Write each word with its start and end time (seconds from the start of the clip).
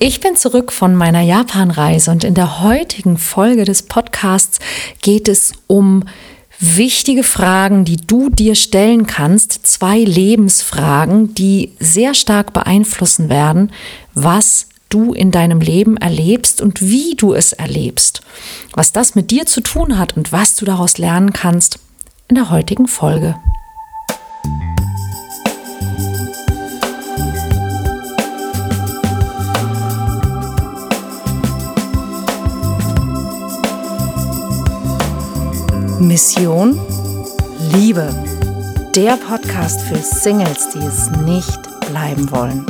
Ich 0.00 0.20
bin 0.20 0.36
zurück 0.36 0.70
von 0.70 0.94
meiner 0.94 1.22
Japanreise 1.22 2.12
und 2.12 2.22
in 2.22 2.34
der 2.34 2.60
heutigen 2.60 3.18
Folge 3.18 3.64
des 3.64 3.82
Podcasts 3.82 4.60
geht 5.02 5.26
es 5.26 5.54
um 5.66 6.04
wichtige 6.60 7.24
Fragen, 7.24 7.84
die 7.84 7.96
du 7.96 8.30
dir 8.30 8.54
stellen 8.54 9.08
kannst, 9.08 9.66
zwei 9.66 9.98
Lebensfragen, 9.98 11.34
die 11.34 11.72
sehr 11.80 12.14
stark 12.14 12.52
beeinflussen 12.52 13.28
werden, 13.28 13.72
was 14.14 14.68
du 14.88 15.14
in 15.14 15.32
deinem 15.32 15.60
Leben 15.60 15.96
erlebst 15.96 16.60
und 16.60 16.80
wie 16.80 17.16
du 17.16 17.34
es 17.34 17.52
erlebst. 17.52 18.20
Was 18.74 18.92
das 18.92 19.16
mit 19.16 19.32
dir 19.32 19.46
zu 19.46 19.60
tun 19.60 19.98
hat 19.98 20.16
und 20.16 20.30
was 20.30 20.54
du 20.54 20.64
daraus 20.64 20.98
lernen 20.98 21.32
kannst 21.32 21.80
in 22.28 22.36
der 22.36 22.50
heutigen 22.50 22.86
Folge. 22.86 23.34
Mission 36.00 36.80
Liebe. 37.72 38.14
Der 38.94 39.16
Podcast 39.16 39.80
für 39.82 39.96
Singles, 39.96 40.68
die 40.70 40.78
es 40.78 41.10
nicht 41.24 41.58
bleiben 41.90 42.30
wollen. 42.30 42.64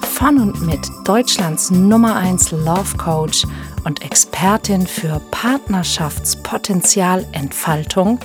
Von 0.00 0.40
und 0.40 0.66
mit 0.66 0.80
Deutschlands 1.04 1.70
Nummer 1.70 2.16
1 2.16 2.50
Love 2.50 2.96
Coach 2.96 3.46
und 3.84 4.04
Expertin 4.04 4.88
für 4.88 5.20
Partnerschaftspotenzialentfaltung, 5.30 8.18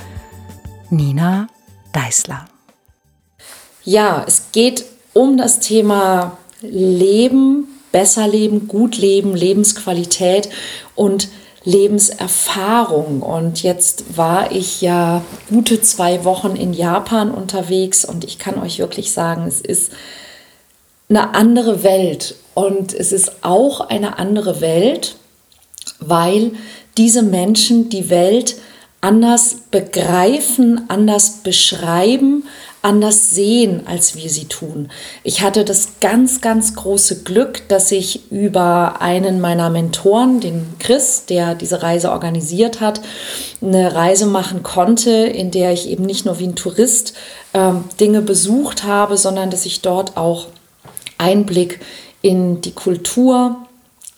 Nina 0.90 1.46
Deißler. 1.92 2.46
Ja, 3.84 4.24
es 4.26 4.46
geht 4.50 4.86
um 5.12 5.36
das 5.36 5.60
Thema 5.60 6.36
Leben, 6.62 7.68
besser 7.92 8.26
leben, 8.26 8.66
gut 8.66 8.98
leben, 8.98 9.36
Lebensqualität 9.36 10.48
und 10.96 11.28
Lebenserfahrung. 11.64 13.22
Und 13.22 13.62
jetzt 13.62 14.16
war 14.16 14.52
ich 14.52 14.80
ja 14.80 15.22
gute 15.48 15.80
zwei 15.80 16.24
Wochen 16.24 16.56
in 16.56 16.72
Japan 16.72 17.30
unterwegs 17.30 18.04
und 18.04 18.24
ich 18.24 18.38
kann 18.38 18.60
euch 18.60 18.78
wirklich 18.78 19.12
sagen, 19.12 19.46
es 19.46 19.60
ist 19.60 19.92
eine 21.08 21.34
andere 21.34 21.82
Welt. 21.82 22.36
Und 22.54 22.92
es 22.92 23.12
ist 23.12 23.44
auch 23.44 23.80
eine 23.80 24.18
andere 24.18 24.60
Welt, 24.60 25.16
weil 26.00 26.52
diese 26.96 27.22
Menschen 27.22 27.88
die 27.88 28.10
Welt 28.10 28.56
anders 29.00 29.56
begreifen, 29.70 30.86
anders 30.88 31.42
beschreiben 31.44 32.44
anders 32.82 33.30
sehen, 33.30 33.82
als 33.86 34.14
wir 34.16 34.30
sie 34.30 34.44
tun. 34.44 34.88
Ich 35.24 35.42
hatte 35.42 35.64
das 35.64 36.00
ganz, 36.00 36.40
ganz 36.40 36.74
große 36.74 37.22
Glück, 37.22 37.68
dass 37.68 37.90
ich 37.90 38.30
über 38.30 39.00
einen 39.00 39.40
meiner 39.40 39.68
Mentoren, 39.68 40.40
den 40.40 40.74
Chris, 40.78 41.24
der 41.28 41.54
diese 41.54 41.82
Reise 41.82 42.12
organisiert 42.12 42.80
hat, 42.80 43.00
eine 43.60 43.94
Reise 43.94 44.26
machen 44.26 44.62
konnte, 44.62 45.10
in 45.10 45.50
der 45.50 45.72
ich 45.72 45.88
eben 45.88 46.04
nicht 46.04 46.24
nur 46.24 46.38
wie 46.38 46.46
ein 46.46 46.54
Tourist 46.54 47.14
äh, 47.52 47.72
Dinge 47.98 48.22
besucht 48.22 48.84
habe, 48.84 49.16
sondern 49.16 49.50
dass 49.50 49.66
ich 49.66 49.82
dort 49.82 50.16
auch 50.16 50.46
Einblick 51.18 51.80
in 52.22 52.60
die 52.60 52.72
Kultur, 52.72 53.56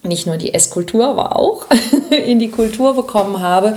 nicht 0.02 0.26
nur 0.26 0.36
die 0.36 0.52
Esskultur, 0.54 1.06
aber 1.06 1.36
auch 1.36 1.66
in 2.10 2.38
die 2.38 2.50
Kultur 2.50 2.94
bekommen 2.94 3.40
habe. 3.40 3.76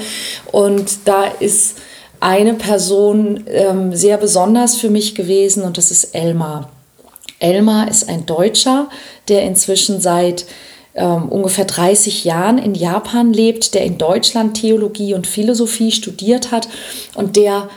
Und 0.52 0.92
da 1.06 1.24
ist 1.26 1.78
eine 2.24 2.54
Person 2.54 3.44
ähm, 3.48 3.94
sehr 3.94 4.18
besonders 4.18 4.78
für 4.78 4.90
mich 4.90 5.14
gewesen 5.14 5.64
und 5.64 5.78
das 5.78 5.92
ist 5.92 6.16
Elmar. 6.16 6.70
Elmar 7.40 7.90
ist 7.90 8.08
ein 8.08 8.26
Deutscher, 8.26 8.88
der 9.28 9.44
inzwischen 9.44 10.00
seit 10.00 10.46
ähm, 10.96 11.28
ungefähr 11.28 11.66
30 11.66 12.24
Jahren 12.24 12.60
in 12.60 12.76
Japan 12.76 13.34
lebt, 13.34 13.74
der 13.74 13.84
in 13.84 13.98
Deutschland 13.98 14.56
Theologie 14.56 15.14
und 15.14 15.28
Philosophie 15.28 15.92
studiert 15.92 16.52
hat 16.52 16.70
und 17.16 17.36
der 17.36 17.68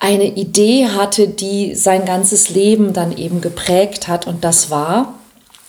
eine 0.00 0.26
Idee 0.36 0.88
hatte, 0.88 1.26
die 1.26 1.74
sein 1.74 2.04
ganzes 2.04 2.50
Leben 2.50 2.92
dann 2.92 3.16
eben 3.16 3.40
geprägt 3.40 4.06
hat. 4.06 4.26
Und 4.26 4.44
das 4.44 4.70
war, 4.70 5.14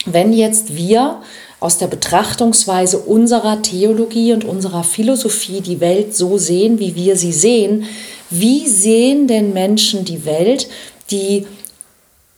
wenn 0.05 0.33
jetzt 0.33 0.75
wir 0.75 1.21
aus 1.59 1.77
der 1.77 1.87
Betrachtungsweise 1.87 2.99
unserer 2.99 3.61
Theologie 3.61 4.33
und 4.33 4.45
unserer 4.45 4.83
Philosophie 4.83 5.61
die 5.61 5.79
Welt 5.79 6.15
so 6.15 6.37
sehen, 6.37 6.79
wie 6.79 6.95
wir 6.95 7.17
sie 7.17 7.33
sehen, 7.33 7.85
wie 8.29 8.67
sehen 8.67 9.27
denn 9.27 9.53
Menschen 9.53 10.05
die 10.05 10.25
Welt, 10.25 10.69
die 11.11 11.47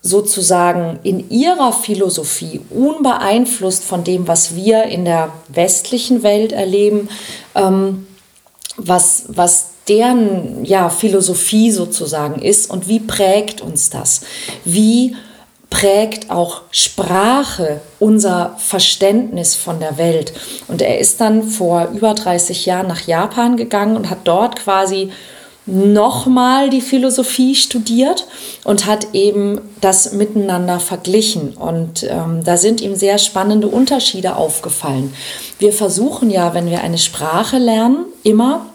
sozusagen 0.01 0.99
in 1.03 1.29
ihrer 1.29 1.71
Philosophie 1.73 2.61
unbeeinflusst 2.71 3.83
von 3.83 4.03
dem, 4.03 4.27
was 4.27 4.55
wir 4.55 4.85
in 4.85 5.05
der 5.05 5.31
westlichen 5.49 6.23
Welt 6.23 6.51
erleben, 6.53 7.09
ähm, 7.53 8.07
was, 8.77 9.25
was 9.27 9.67
deren 9.87 10.65
ja, 10.65 10.89
Philosophie 10.89 11.71
sozusagen 11.71 12.41
ist 12.41 12.69
und 12.71 12.87
wie 12.87 12.99
prägt 12.99 13.61
uns 13.61 13.89
das? 13.91 14.21
Wie 14.65 15.15
prägt 15.71 16.29
auch 16.29 16.61
Sprache 16.69 17.81
unser 17.97 18.55
Verständnis 18.59 19.55
von 19.55 19.79
der 19.79 19.97
Welt. 19.97 20.33
Und 20.67 20.83
er 20.83 20.99
ist 20.99 21.19
dann 21.19 21.41
vor 21.41 21.89
über 21.93 22.13
30 22.13 22.67
Jahren 22.67 22.87
nach 22.87 23.07
Japan 23.07 23.57
gegangen 23.57 23.95
und 23.95 24.11
hat 24.11 24.19
dort 24.25 24.57
quasi 24.57 25.11
nochmal 25.65 26.69
die 26.69 26.81
Philosophie 26.81 27.55
studiert 27.55 28.27
und 28.63 28.85
hat 28.85 29.13
eben 29.13 29.61
das 29.79 30.11
miteinander 30.11 30.79
verglichen. 30.79 31.53
Und 31.53 32.03
ähm, 32.03 32.43
da 32.43 32.57
sind 32.57 32.81
ihm 32.81 32.95
sehr 32.95 33.17
spannende 33.17 33.67
Unterschiede 33.67 34.35
aufgefallen. 34.35 35.13
Wir 35.57 35.71
versuchen 35.71 36.29
ja, 36.29 36.53
wenn 36.53 36.69
wir 36.69 36.81
eine 36.81 36.97
Sprache 36.97 37.57
lernen, 37.57 38.05
immer 38.23 38.65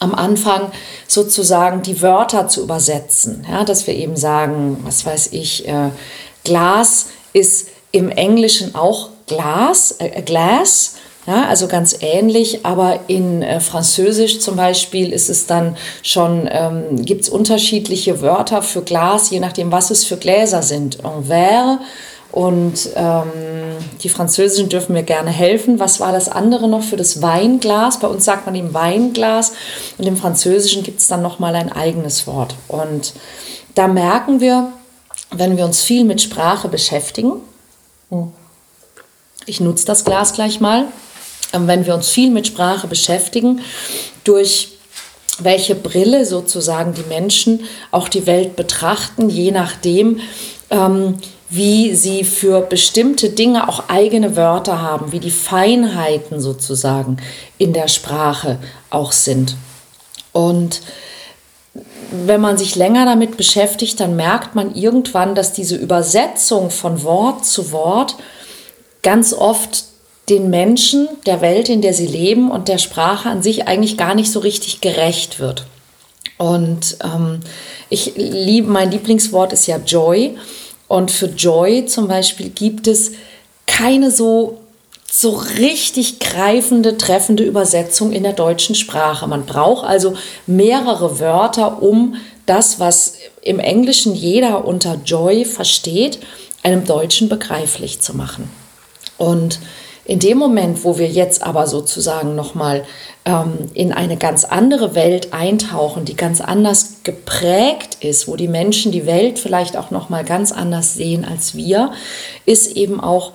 am 0.00 0.14
Anfang 0.14 0.72
sozusagen 1.06 1.82
die 1.82 2.02
Wörter 2.02 2.48
zu 2.48 2.62
übersetzen. 2.62 3.46
Ja, 3.48 3.62
dass 3.62 3.86
wir 3.86 3.94
eben 3.94 4.16
sagen, 4.16 4.78
was 4.82 5.06
weiß 5.06 5.28
ich, 5.32 5.68
äh, 5.68 5.90
Glas 6.44 7.06
ist 7.32 7.68
im 7.92 8.10
Englischen 8.10 8.74
auch 8.74 9.10
Glas, 9.26 9.96
äh, 9.98 10.22
Glass, 10.22 10.94
ja, 11.26 11.46
also 11.46 11.68
ganz 11.68 11.98
ähnlich, 12.00 12.66
aber 12.66 13.00
in 13.06 13.42
äh, 13.42 13.60
Französisch 13.60 14.40
zum 14.40 14.56
Beispiel 14.56 15.12
ist 15.12 15.28
es 15.28 15.46
dann 15.46 15.76
schon, 16.02 16.48
ähm, 16.50 17.04
gibt 17.04 17.22
es 17.22 17.28
unterschiedliche 17.28 18.20
Wörter 18.22 18.60
für 18.60 18.82
Glas, 18.82 19.30
je 19.30 19.38
nachdem, 19.38 19.70
was 19.70 19.90
es 19.90 20.04
für 20.04 20.16
Gläser 20.16 20.62
sind. 20.62 20.98
En 21.04 21.24
verre 21.24 21.78
und 22.32 22.88
ähm, 22.96 23.30
die 24.02 24.08
Französischen 24.08 24.68
dürfen 24.68 24.94
mir 24.94 25.04
gerne 25.04 25.30
helfen. 25.30 25.78
Was 25.78 26.00
war 26.00 26.10
das 26.12 26.28
andere 26.28 26.66
noch 26.66 26.82
für 26.82 26.96
das 26.96 27.22
Weinglas? 27.22 28.00
Bei 28.00 28.08
uns 28.08 28.24
sagt 28.24 28.46
man 28.46 28.54
eben 28.56 28.74
Weinglas 28.74 29.52
und 29.98 30.06
im 30.06 30.16
Französischen 30.16 30.82
gibt 30.82 31.00
es 31.00 31.06
dann 31.06 31.22
nochmal 31.22 31.54
ein 31.54 31.70
eigenes 31.70 32.26
Wort. 32.26 32.56
Und 32.66 33.12
da 33.74 33.86
merken 33.86 34.40
wir, 34.40 34.72
wenn 35.32 35.56
wir 35.56 35.64
uns 35.64 35.82
viel 35.82 36.04
mit 36.04 36.20
Sprache 36.20 36.68
beschäftigen, 36.68 37.34
ich 39.46 39.60
nutze 39.60 39.86
das 39.86 40.04
Glas 40.04 40.34
gleich 40.34 40.60
mal, 40.60 40.86
ähm, 41.52 41.66
wenn 41.66 41.86
wir 41.86 41.94
uns 41.94 42.08
viel 42.08 42.30
mit 42.30 42.46
Sprache 42.46 42.86
beschäftigen, 42.86 43.60
durch 44.24 44.68
welche 45.38 45.74
Brille 45.74 46.26
sozusagen 46.26 46.94
die 46.94 47.08
Menschen 47.08 47.60
auch 47.90 48.08
die 48.08 48.26
Welt 48.26 48.54
betrachten, 48.54 49.30
je 49.30 49.50
nachdem, 49.50 50.20
ähm, 50.70 51.18
wie 51.48 51.94
sie 51.94 52.24
für 52.24 52.60
bestimmte 52.62 53.30
Dinge 53.30 53.68
auch 53.68 53.88
eigene 53.88 54.36
Wörter 54.36 54.80
haben, 54.80 55.12
wie 55.12 55.20
die 55.20 55.30
Feinheiten 55.30 56.40
sozusagen 56.40 57.18
in 57.58 57.72
der 57.72 57.88
Sprache 57.88 58.58
auch 58.88 59.12
sind. 59.12 59.56
Und 60.32 60.80
wenn 62.26 62.40
man 62.40 62.58
sich 62.58 62.76
länger 62.76 63.04
damit 63.04 63.36
beschäftigt, 63.36 63.98
dann 64.00 64.16
merkt 64.16 64.54
man 64.54 64.74
irgendwann, 64.74 65.34
dass 65.34 65.52
diese 65.52 65.76
Übersetzung 65.76 66.70
von 66.70 67.02
Wort 67.02 67.44
zu 67.44 67.72
Wort 67.72 68.16
ganz 69.02 69.32
oft 69.32 69.84
den 70.28 70.50
Menschen, 70.50 71.08
der 71.26 71.40
Welt, 71.40 71.68
in 71.68 71.82
der 71.82 71.94
sie 71.94 72.06
leben 72.06 72.50
und 72.50 72.68
der 72.68 72.78
Sprache 72.78 73.28
an 73.28 73.42
sich 73.42 73.66
eigentlich 73.66 73.96
gar 73.96 74.14
nicht 74.14 74.30
so 74.30 74.40
richtig 74.40 74.80
gerecht 74.80 75.40
wird. 75.40 75.66
Und 76.38 76.96
ähm, 77.04 77.40
ich 77.88 78.14
liebe, 78.16 78.70
mein 78.70 78.90
Lieblingswort 78.90 79.52
ist 79.52 79.66
ja 79.66 79.78
Joy. 79.78 80.36
Und 80.88 81.10
für 81.10 81.26
Joy 81.26 81.86
zum 81.86 82.08
Beispiel 82.08 82.50
gibt 82.50 82.86
es 82.86 83.12
keine 83.66 84.10
so 84.10 84.61
so 85.14 85.32
richtig 85.58 86.20
greifende, 86.20 86.96
treffende 86.96 87.44
Übersetzung 87.44 88.12
in 88.12 88.22
der 88.22 88.32
deutschen 88.32 88.74
Sprache. 88.74 89.26
Man 89.26 89.44
braucht 89.44 89.86
also 89.86 90.14
mehrere 90.46 91.20
Wörter, 91.20 91.82
um 91.82 92.16
das, 92.46 92.80
was 92.80 93.16
im 93.42 93.58
Englischen 93.58 94.14
jeder 94.14 94.64
unter 94.64 94.98
Joy 95.04 95.44
versteht, 95.44 96.18
einem 96.62 96.86
Deutschen 96.86 97.28
begreiflich 97.28 98.00
zu 98.00 98.16
machen. 98.16 98.50
Und 99.18 99.58
in 100.06 100.18
dem 100.18 100.38
Moment, 100.38 100.82
wo 100.82 100.96
wir 100.96 101.08
jetzt 101.08 101.42
aber 101.42 101.66
sozusagen 101.66 102.34
nochmal 102.34 102.84
ähm, 103.26 103.70
in 103.74 103.92
eine 103.92 104.16
ganz 104.16 104.44
andere 104.44 104.94
Welt 104.94 105.34
eintauchen, 105.34 106.06
die 106.06 106.16
ganz 106.16 106.40
anders 106.40 107.02
geprägt 107.04 107.98
ist, 108.00 108.28
wo 108.28 108.36
die 108.36 108.48
Menschen 108.48 108.92
die 108.92 109.04
Welt 109.04 109.38
vielleicht 109.38 109.76
auch 109.76 109.90
nochmal 109.90 110.24
ganz 110.24 110.52
anders 110.52 110.94
sehen 110.94 111.26
als 111.26 111.54
wir, 111.54 111.92
ist 112.46 112.74
eben 112.76 112.98
auch 112.98 113.32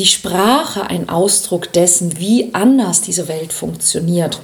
die 0.00 0.06
Sprache 0.06 0.86
ein 0.86 1.10
Ausdruck 1.10 1.74
dessen, 1.74 2.18
wie 2.18 2.54
anders 2.54 3.02
diese 3.02 3.28
Welt 3.28 3.52
funktioniert. 3.52 4.40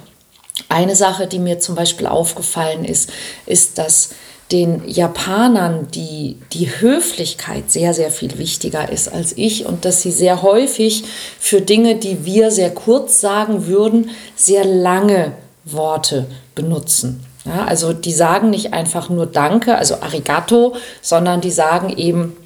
Eine 0.68 0.94
Sache, 0.94 1.26
die 1.26 1.38
mir 1.38 1.60
zum 1.60 1.74
Beispiel 1.74 2.06
aufgefallen 2.06 2.84
ist, 2.84 3.10
ist, 3.46 3.78
dass 3.78 4.10
den 4.52 4.86
Japanern 4.86 5.88
die, 5.94 6.36
die 6.52 6.68
Höflichkeit 6.68 7.70
sehr, 7.70 7.94
sehr 7.94 8.10
viel 8.10 8.36
wichtiger 8.36 8.92
ist 8.92 9.08
als 9.08 9.32
ich 9.34 9.64
und 9.64 9.86
dass 9.86 10.02
sie 10.02 10.12
sehr 10.12 10.42
häufig 10.42 11.04
für 11.40 11.62
Dinge, 11.62 11.96
die 11.96 12.26
wir 12.26 12.50
sehr 12.50 12.70
kurz 12.70 13.22
sagen 13.22 13.66
würden, 13.66 14.10
sehr 14.34 14.66
lange 14.66 15.32
Worte 15.64 16.26
benutzen. 16.54 17.24
Ja, 17.46 17.64
also 17.64 17.94
die 17.94 18.12
sagen 18.12 18.50
nicht 18.50 18.74
einfach 18.74 19.08
nur 19.08 19.24
Danke, 19.24 19.78
also 19.78 20.02
Arigato, 20.02 20.76
sondern 21.00 21.40
die 21.40 21.50
sagen 21.50 21.96
eben, 21.96 22.36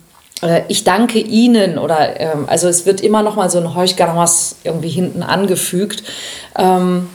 ich 0.68 0.84
danke 0.84 1.18
Ihnen 1.18 1.78
oder 1.78 2.18
ähm, 2.20 2.44
also 2.46 2.68
es 2.68 2.86
wird 2.86 3.00
immer 3.00 3.22
noch 3.22 3.36
mal 3.36 3.50
so 3.50 3.58
ein 3.58 3.74
Heuchgaramas 3.74 4.56
irgendwie 4.64 4.88
hinten 4.88 5.22
angefügt, 5.22 6.02
ähm, 6.56 7.08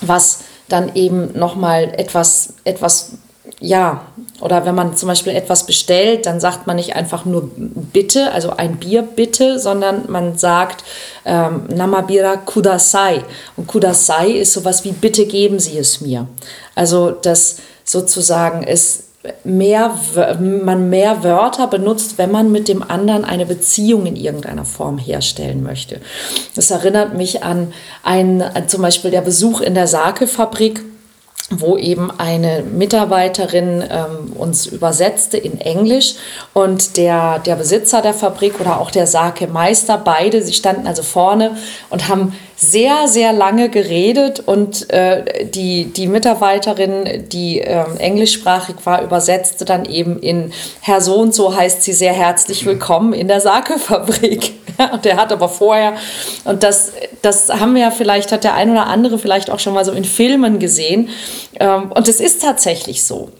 was 0.00 0.40
dann 0.68 0.94
eben 0.94 1.38
noch 1.38 1.56
mal 1.56 1.92
etwas, 1.96 2.54
etwas 2.64 3.12
ja, 3.60 4.06
oder 4.40 4.64
wenn 4.66 4.74
man 4.74 4.96
zum 4.96 5.08
Beispiel 5.08 5.34
etwas 5.34 5.66
bestellt, 5.66 6.26
dann 6.26 6.40
sagt 6.40 6.66
man 6.66 6.76
nicht 6.76 6.96
einfach 6.96 7.24
nur 7.24 7.50
bitte, 7.56 8.32
also 8.32 8.50
ein 8.50 8.76
Bier 8.76 9.02
bitte, 9.02 9.58
sondern 9.58 10.10
man 10.10 10.36
sagt 10.38 10.84
ähm, 11.24 11.64
Namabira 11.68 12.36
Kudasai. 12.36 13.22
Und 13.56 13.66
Kudasai 13.66 14.30
ist 14.32 14.52
sowas 14.52 14.84
wie 14.84 14.92
bitte 14.92 15.26
geben 15.26 15.58
Sie 15.58 15.78
es 15.78 16.00
mir. 16.00 16.26
Also 16.74 17.10
das 17.10 17.56
sozusagen 17.84 18.62
ist 18.64 19.04
mehr, 19.42 19.98
man 20.40 20.90
mehr 20.90 21.24
Wörter 21.24 21.66
benutzt, 21.66 22.18
wenn 22.18 22.30
man 22.30 22.52
mit 22.52 22.68
dem 22.68 22.82
anderen 22.82 23.24
eine 23.24 23.46
Beziehung 23.46 24.06
in 24.06 24.16
irgendeiner 24.16 24.64
Form 24.64 24.98
herstellen 24.98 25.62
möchte. 25.62 26.00
Das 26.54 26.70
erinnert 26.70 27.14
mich 27.14 27.42
an 27.42 27.72
einen, 28.02 28.44
zum 28.66 28.82
Beispiel 28.82 29.10
der 29.10 29.22
Besuch 29.22 29.60
in 29.60 29.74
der 29.74 29.86
Sake-Fabrik 29.86 30.82
wo 31.50 31.76
eben 31.76 32.10
eine 32.10 32.62
Mitarbeiterin 32.62 33.84
ähm, 33.90 34.32
uns 34.34 34.64
übersetzte 34.66 35.36
in 35.36 35.60
Englisch 35.60 36.14
und 36.54 36.96
der, 36.96 37.38
der 37.38 37.56
Besitzer 37.56 38.00
der 38.00 38.14
Fabrik 38.14 38.60
oder 38.60 38.80
auch 38.80 38.90
der 38.90 39.06
Sake-Meister, 39.06 39.98
beide, 39.98 40.42
sie 40.42 40.54
standen 40.54 40.86
also 40.86 41.02
vorne 41.02 41.56
und 41.90 42.08
haben 42.08 42.34
sehr, 42.56 43.08
sehr 43.08 43.32
lange 43.32 43.68
geredet 43.68 44.40
und 44.40 44.90
äh, 44.90 45.46
die, 45.46 45.86
die 45.86 46.06
Mitarbeiterin, 46.06 47.28
die 47.28 47.60
äh, 47.60 47.84
englischsprachig 47.98 48.76
war, 48.84 49.02
übersetzte 49.02 49.64
dann 49.64 49.84
eben 49.84 50.18
in 50.20 50.52
Herr 50.80 51.00
so 51.00 51.16
und 51.16 51.34
so 51.34 51.54
heißt 51.54 51.82
sie 51.82 51.92
sehr 51.92 52.12
herzlich 52.12 52.64
willkommen 52.64 53.12
in 53.12 53.28
der 53.28 53.40
Sake-Fabrik. 53.40 54.52
Der 55.04 55.16
hat 55.16 55.32
aber 55.32 55.48
vorher, 55.48 55.94
und 56.44 56.64
das, 56.64 56.94
das 57.22 57.48
haben 57.48 57.76
wir 57.76 57.82
ja 57.82 57.90
vielleicht, 57.92 58.32
hat 58.32 58.42
der 58.42 58.54
ein 58.54 58.72
oder 58.72 58.88
andere 58.88 59.20
vielleicht 59.20 59.48
auch 59.48 59.60
schon 59.60 59.72
mal 59.72 59.84
so 59.84 59.92
in 59.92 60.04
Filmen 60.04 60.58
gesehen. 60.58 61.10
Ähm, 61.60 61.92
und 61.92 62.08
es 62.08 62.18
ist 62.18 62.42
tatsächlich 62.42 63.04
so. 63.04 63.30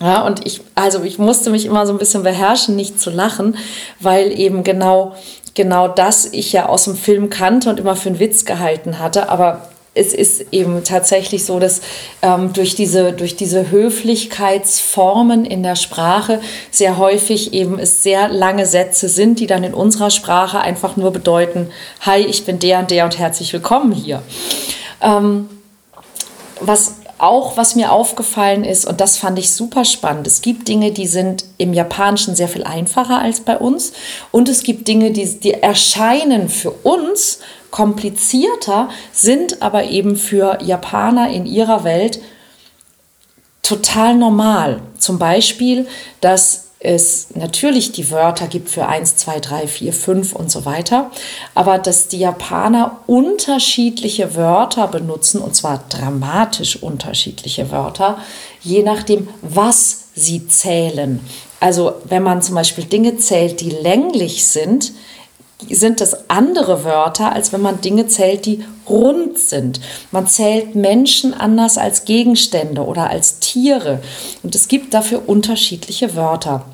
Ja, 0.00 0.24
und 0.24 0.46
ich, 0.46 0.60
also 0.76 1.02
ich 1.02 1.18
musste 1.18 1.50
mich 1.50 1.66
immer 1.66 1.84
so 1.84 1.92
ein 1.92 1.98
bisschen 1.98 2.22
beherrschen, 2.22 2.76
nicht 2.76 3.00
zu 3.00 3.10
lachen, 3.10 3.56
weil 3.98 4.38
eben 4.38 4.62
genau 4.62 5.16
genau 5.54 5.88
das 5.88 6.26
ich 6.32 6.52
ja 6.52 6.66
aus 6.66 6.84
dem 6.84 6.96
Film 6.96 7.30
kannte 7.30 7.70
und 7.70 7.80
immer 7.80 7.96
für 7.96 8.10
einen 8.10 8.18
Witz 8.18 8.44
gehalten 8.44 8.98
hatte. 8.98 9.28
Aber 9.28 9.68
es 9.94 10.14
ist 10.14 10.52
eben 10.52 10.84
tatsächlich 10.84 11.44
so, 11.44 11.58
dass 11.58 11.80
ähm, 12.22 12.52
durch, 12.52 12.74
diese, 12.74 13.12
durch 13.12 13.36
diese 13.36 13.70
Höflichkeitsformen 13.70 15.44
in 15.44 15.62
der 15.62 15.76
Sprache 15.76 16.40
sehr 16.70 16.98
häufig 16.98 17.52
eben 17.52 17.78
es 17.78 18.02
sehr 18.02 18.28
lange 18.28 18.66
Sätze 18.66 19.08
sind, 19.08 19.40
die 19.40 19.46
dann 19.46 19.64
in 19.64 19.74
unserer 19.74 20.10
Sprache 20.10 20.60
einfach 20.60 20.96
nur 20.96 21.10
bedeuten, 21.10 21.70
hi, 22.00 22.20
ich 22.20 22.44
bin 22.44 22.58
der 22.58 22.78
und 22.78 22.90
der 22.90 23.04
und 23.04 23.18
herzlich 23.18 23.52
willkommen 23.52 23.92
hier. 23.92 24.22
Ähm, 25.00 25.48
was 26.60 26.96
auch 27.18 27.56
was 27.56 27.74
mir 27.74 27.92
aufgefallen 27.92 28.64
ist, 28.64 28.86
und 28.86 29.00
das 29.00 29.16
fand 29.16 29.38
ich 29.38 29.50
super 29.50 29.84
spannend, 29.84 30.26
es 30.26 30.40
gibt 30.40 30.68
Dinge, 30.68 30.92
die 30.92 31.06
sind 31.06 31.44
im 31.58 31.74
Japanischen 31.74 32.36
sehr 32.36 32.48
viel 32.48 32.64
einfacher 32.64 33.20
als 33.20 33.40
bei 33.40 33.56
uns. 33.58 33.92
Und 34.30 34.48
es 34.48 34.62
gibt 34.62 34.88
Dinge, 34.88 35.10
die, 35.10 35.38
die 35.40 35.54
erscheinen 35.54 36.48
für 36.48 36.70
uns 36.70 37.40
komplizierter, 37.70 38.88
sind 39.12 39.62
aber 39.62 39.84
eben 39.84 40.16
für 40.16 40.58
Japaner 40.62 41.30
in 41.30 41.46
ihrer 41.46 41.84
Welt 41.84 42.20
total 43.62 44.14
normal. 44.14 44.80
Zum 44.98 45.18
Beispiel, 45.18 45.86
dass 46.20 46.67
es 46.80 47.28
natürlich 47.34 47.90
die 47.90 48.10
Wörter 48.10 48.46
gibt 48.46 48.70
für 48.70 48.86
1, 48.86 49.16
2, 49.16 49.40
3, 49.40 49.66
4, 49.66 49.92
5 49.92 50.32
und 50.32 50.50
so 50.50 50.64
weiter, 50.64 51.10
aber 51.54 51.78
dass 51.78 52.08
die 52.08 52.20
Japaner 52.20 53.00
unterschiedliche 53.06 54.36
Wörter 54.36 54.86
benutzen, 54.86 55.40
und 55.40 55.56
zwar 55.56 55.84
dramatisch 55.88 56.76
unterschiedliche 56.80 57.72
Wörter, 57.72 58.18
je 58.60 58.82
nachdem, 58.82 59.28
was 59.42 60.04
sie 60.14 60.46
zählen. 60.46 61.20
Also 61.60 61.94
wenn 62.04 62.22
man 62.22 62.42
zum 62.42 62.54
Beispiel 62.54 62.84
Dinge 62.84 63.16
zählt, 63.18 63.60
die 63.60 63.70
länglich 63.70 64.46
sind, 64.46 64.92
sind 65.68 66.00
das 66.00 66.30
andere 66.30 66.84
Wörter, 66.84 67.32
als 67.32 67.52
wenn 67.52 67.60
man 67.60 67.80
Dinge 67.80 68.06
zählt, 68.06 68.46
die 68.46 68.64
rund 68.88 69.38
sind. 69.38 69.80
Man 70.12 70.26
zählt 70.26 70.74
Menschen 70.74 71.34
anders 71.34 71.78
als 71.78 72.04
Gegenstände 72.04 72.84
oder 72.84 73.10
als 73.10 73.40
Tiere. 73.40 74.00
Und 74.42 74.54
es 74.54 74.68
gibt 74.68 74.94
dafür 74.94 75.28
unterschiedliche 75.28 76.14
Wörter. 76.14 76.64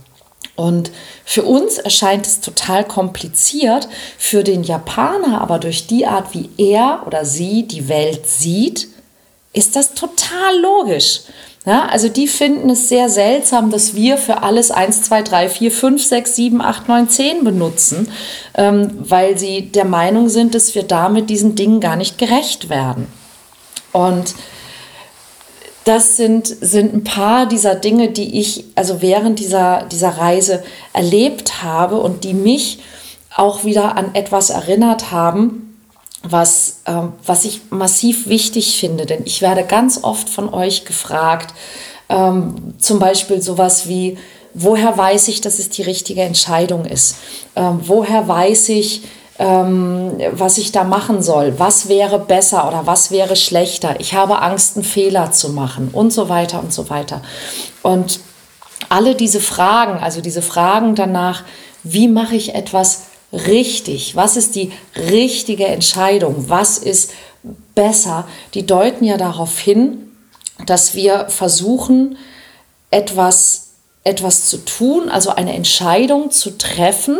Und 0.57 0.93
für 1.25 1.43
uns 1.43 1.79
erscheint 1.79 2.27
es 2.27 2.41
total 2.41 2.85
kompliziert, 2.85 3.89
für 4.19 4.45
den 4.45 4.63
Japaner 4.63 5.41
aber 5.41 5.59
durch 5.59 5.87
die 5.87 6.07
Art, 6.07 6.33
wie 6.33 6.51
er 6.59 7.03
oder 7.07 7.25
sie 7.25 7.67
die 7.67 7.89
Welt 7.89 8.29
sieht, 8.29 8.89
ist 9.53 9.75
das 9.75 9.95
total 9.95 10.61
logisch. 10.61 11.23
Ja, 11.67 11.87
also 11.87 12.09
die 12.09 12.29
finden 12.29 12.69
es 12.69 12.91
sehr 12.91 13.09
seltsam, 13.09 13.71
dass 13.71 13.95
wir 13.95 14.19
für 14.19 14.43
alles 14.43 14.71
1, 14.71 15.03
2, 15.03 15.23
3, 15.23 15.49
4, 15.49 15.71
5, 15.73 16.05
6, 16.05 16.37
7, 16.37 16.61
8, 16.61 16.89
9, 16.89 17.09
10 17.09 17.45
benutzen, 17.45 18.09
ähm, 18.55 18.91
weil 18.99 19.39
sie 19.39 19.73
der 19.73 19.87
Meinung 19.87 20.29
sind, 20.29 20.55
dass 20.55 20.75
wir 20.75 20.83
damit 20.83 21.31
diesen 21.31 21.55
Dingen 21.55 21.81
gar 21.81 21.97
nicht 21.97 22.19
gerecht 22.19 22.69
werden. 22.69 23.07
Und 23.93 24.35
das 25.85 26.17
sind, 26.17 26.47
sind 26.47 26.95
ein 26.95 27.05
paar 27.05 27.47
dieser 27.47 27.75
Dinge, 27.75 28.11
die 28.11 28.41
ich 28.41 28.65
also 28.75 29.01
während 29.01 29.39
dieser, 29.39 29.85
dieser 29.85 30.19
Reise 30.19 30.63
erlebt 30.93 31.63
habe 31.63 31.97
und 31.99 32.25
die 32.25 32.35
mich 32.35 32.81
auch 33.35 33.65
wieder 33.65 33.97
an 33.97 34.15
etwas 34.15 34.51
erinnert 34.51 35.13
haben, 35.13 35.74
was, 36.25 36.81
äh, 36.87 36.93
was 37.25 37.45
ich 37.45 37.61
massiv 37.71 38.29
wichtig 38.29 38.79
finde. 38.79 39.07
Denn 39.07 39.23
ich 39.25 39.43
werde 39.43 39.65
ganz 39.65 40.03
oft 40.03 40.29
von 40.29 40.53
euch 40.53 40.85
gefragt, 40.85 41.55
ähm, 42.09 42.75
zum 42.79 42.99
Beispiel 42.99 43.41
sowas 43.41 43.89
wie, 43.89 44.19
woher 44.55 44.97
weiß 44.97 45.29
ich, 45.29 45.41
dass 45.41 45.59
es 45.59 45.69
die 45.69 45.83
richtige 45.83 46.23
Entscheidung 46.23 46.85
ist? 46.85 47.17
Ähm, 47.55 47.81
woher 47.85 48.27
weiß 48.27 48.71
ich, 48.71 49.03
ähm, 49.39 50.13
was 50.33 50.59
ich 50.59 50.73
da 50.73 50.85
machen 50.85 51.23
soll? 51.23 51.59
Was 51.59 51.89
wäre 51.89 52.19
besser 52.19 52.69
oder 52.69 52.87
was 52.87 53.11
wäre 53.11 53.37
schlechter? 53.37 53.97
Ich 53.99 54.15
habe 54.15 54.41
Angst, 54.41 54.77
einen 54.77 54.85
Fehler 54.85 55.33
zu 55.33 55.51
machen 55.51 55.91
und 55.93 56.13
so 56.13 56.29
weiter 56.29 56.61
und 56.61 56.73
so 56.73 56.89
weiter. 56.89 57.21
Und 57.83 58.21
alle 58.89 59.15
diese 59.15 59.41
Fragen, 59.41 59.99
also 60.03 60.21
diese 60.21 60.43
Fragen 60.43 60.95
danach, 60.95 61.43
wie 61.83 62.09
mache 62.09 62.37
ich 62.37 62.55
etwas 62.55 63.04
richtig? 63.35 64.17
Was 64.17 64.37
ist 64.37 64.55
die 64.55 64.73
richtige 64.97 65.67
Entscheidung? 65.67 66.49
Was 66.49 66.79
ist 66.79 67.13
besser? 67.75 68.27
Die 68.55 68.67
deuten 68.67 69.05
ja 69.05 69.17
darauf 69.17 69.59
hin, 69.59 70.13
dass 70.67 70.95
wir 70.95 71.29
versuchen, 71.29 72.17
etwas, 72.91 73.71
etwas 74.05 74.49
zu 74.49 74.59
tun, 74.59 75.09
also 75.09 75.31
eine 75.31 75.55
Entscheidung 75.55 76.31
zu 76.31 76.57
treffen, 76.57 77.19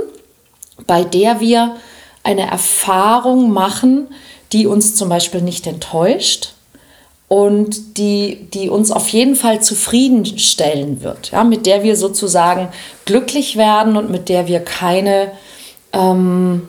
bei 0.87 1.05
der 1.05 1.41
wir 1.41 1.77
eine 2.23 2.49
Erfahrung 2.51 3.51
machen, 3.51 4.09
die 4.53 4.67
uns 4.67 4.95
zum 4.95 5.09
Beispiel 5.09 5.43
nicht 5.43 5.67
enttäuscht 5.67 6.55
und 7.29 7.99
die, 7.99 8.49
die 8.55 8.69
uns 8.69 8.91
auf 8.91 9.09
jeden 9.09 9.35
Fall 9.35 9.61
zufriedenstellen 9.61 11.03
wird, 11.03 11.33
ja, 11.33 11.43
mit 11.43 11.67
der 11.67 11.83
wir 11.83 11.97
sozusagen 11.97 12.69
glücklich 13.05 13.57
werden 13.57 13.97
und 13.97 14.11
mit 14.11 14.29
der 14.29 14.47
wir 14.47 14.61
keine 14.61 15.33
ähm, 15.95 16.69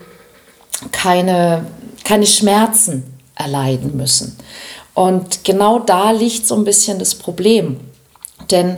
keine, 0.91 1.65
keine 2.03 2.25
Schmerzen 2.25 3.03
erleiden 3.35 3.97
müssen. 3.97 4.37
Und 4.93 5.43
genau 5.43 5.79
da 5.79 6.11
liegt 6.11 6.47
so 6.47 6.55
ein 6.55 6.63
bisschen 6.63 6.99
das 6.99 7.15
Problem. 7.15 7.79
Denn 8.51 8.77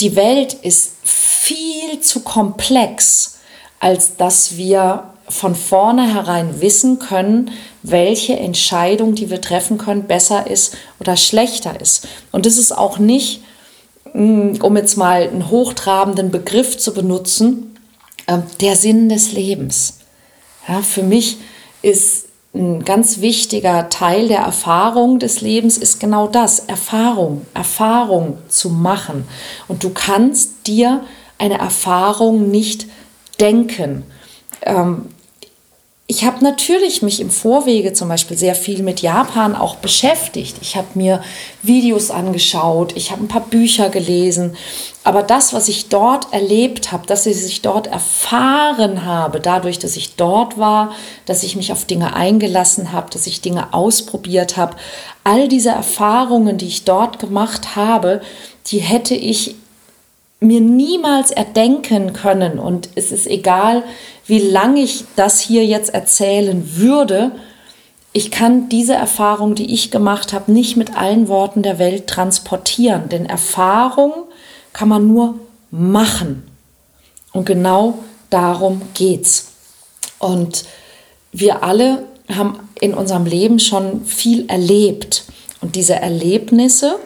die 0.00 0.16
Welt 0.16 0.54
ist 0.54 0.94
viel 1.04 2.00
zu 2.00 2.20
komplex, 2.20 3.38
als 3.78 4.16
dass 4.16 4.56
wir 4.56 5.04
von 5.28 5.54
vornherein 5.54 6.60
wissen 6.60 6.98
können, 6.98 7.52
welche 7.82 8.36
Entscheidung, 8.36 9.14
die 9.14 9.30
wir 9.30 9.40
treffen 9.40 9.78
können, 9.78 10.04
besser 10.04 10.46
ist 10.48 10.74
oder 11.00 11.16
schlechter 11.16 11.80
ist. 11.80 12.06
Und 12.32 12.46
das 12.46 12.58
ist 12.58 12.76
auch 12.76 12.98
nicht, 12.98 13.42
mm, 14.12 14.56
um 14.60 14.76
jetzt 14.76 14.96
mal 14.96 15.22
einen 15.22 15.48
hochtrabenden 15.50 16.30
Begriff 16.30 16.76
zu 16.76 16.92
benutzen, 16.92 17.71
ähm, 18.26 18.42
der 18.60 18.76
Sinn 18.76 19.08
des 19.08 19.32
Lebens. 19.32 19.98
Ja, 20.68 20.82
für 20.82 21.02
mich 21.02 21.38
ist 21.82 22.28
ein 22.54 22.84
ganz 22.84 23.20
wichtiger 23.20 23.88
Teil 23.88 24.28
der 24.28 24.40
Erfahrung 24.40 25.18
des 25.18 25.40
Lebens 25.40 25.78
ist 25.78 26.00
genau 26.00 26.28
das, 26.28 26.60
Erfahrung, 26.60 27.46
Erfahrung 27.54 28.38
zu 28.48 28.68
machen. 28.68 29.26
Und 29.68 29.84
du 29.84 29.90
kannst 29.90 30.66
dir 30.66 31.02
eine 31.38 31.58
Erfahrung 31.58 32.50
nicht 32.50 32.86
denken. 33.40 34.04
Ähm, 34.62 35.06
ich 36.12 36.24
habe 36.26 36.44
natürlich 36.44 37.00
mich 37.00 37.20
im 37.20 37.30
Vorwege 37.30 37.94
zum 37.94 38.10
Beispiel 38.10 38.36
sehr 38.36 38.54
viel 38.54 38.82
mit 38.82 39.00
Japan 39.00 39.56
auch 39.56 39.76
beschäftigt. 39.76 40.58
Ich 40.60 40.76
habe 40.76 40.88
mir 40.92 41.22
Videos 41.62 42.10
angeschaut, 42.10 42.92
ich 42.96 43.12
habe 43.12 43.24
ein 43.24 43.28
paar 43.28 43.46
Bücher 43.46 43.88
gelesen. 43.88 44.54
Aber 45.04 45.22
das, 45.22 45.54
was 45.54 45.68
ich 45.68 45.88
dort 45.88 46.30
erlebt 46.34 46.92
habe, 46.92 47.06
dass 47.06 47.24
ich 47.24 47.62
dort 47.62 47.86
erfahren 47.86 49.06
habe, 49.06 49.40
dadurch, 49.40 49.78
dass 49.78 49.96
ich 49.96 50.16
dort 50.16 50.58
war, 50.58 50.94
dass 51.24 51.44
ich 51.44 51.56
mich 51.56 51.72
auf 51.72 51.86
Dinge 51.86 52.14
eingelassen 52.14 52.92
habe, 52.92 53.08
dass 53.10 53.26
ich 53.26 53.40
Dinge 53.40 53.72
ausprobiert 53.72 54.58
habe, 54.58 54.76
all 55.24 55.48
diese 55.48 55.70
Erfahrungen, 55.70 56.58
die 56.58 56.68
ich 56.68 56.84
dort 56.84 57.20
gemacht 57.20 57.74
habe, 57.74 58.20
die 58.66 58.80
hätte 58.80 59.14
ich 59.14 59.54
mir 60.40 60.60
niemals 60.60 61.30
erdenken 61.30 62.12
können. 62.12 62.58
Und 62.58 62.90
es 62.96 63.12
ist 63.12 63.26
egal, 63.26 63.84
wie 64.32 64.38
lange 64.38 64.80
ich 64.80 65.04
das 65.14 65.40
hier 65.40 65.66
jetzt 65.66 65.92
erzählen 65.92 66.78
würde. 66.78 67.32
Ich 68.14 68.30
kann 68.30 68.70
diese 68.70 68.94
Erfahrung, 68.94 69.54
die 69.54 69.74
ich 69.74 69.90
gemacht 69.90 70.32
habe, 70.32 70.50
nicht 70.50 70.78
mit 70.78 70.96
allen 70.96 71.28
Worten 71.28 71.62
der 71.62 71.78
Welt 71.78 72.06
transportieren. 72.06 73.10
Denn 73.10 73.26
Erfahrung 73.26 74.14
kann 74.72 74.88
man 74.88 75.06
nur 75.06 75.34
machen. 75.70 76.44
Und 77.32 77.44
genau 77.44 77.98
darum 78.30 78.80
geht's. 78.94 79.48
Und 80.18 80.64
wir 81.32 81.62
alle 81.62 82.06
haben 82.34 82.58
in 82.80 82.94
unserem 82.94 83.26
Leben 83.26 83.58
schon 83.58 84.06
viel 84.06 84.48
erlebt. 84.48 85.24
Und 85.60 85.76
diese 85.76 85.96
Erlebnisse, 85.96 86.98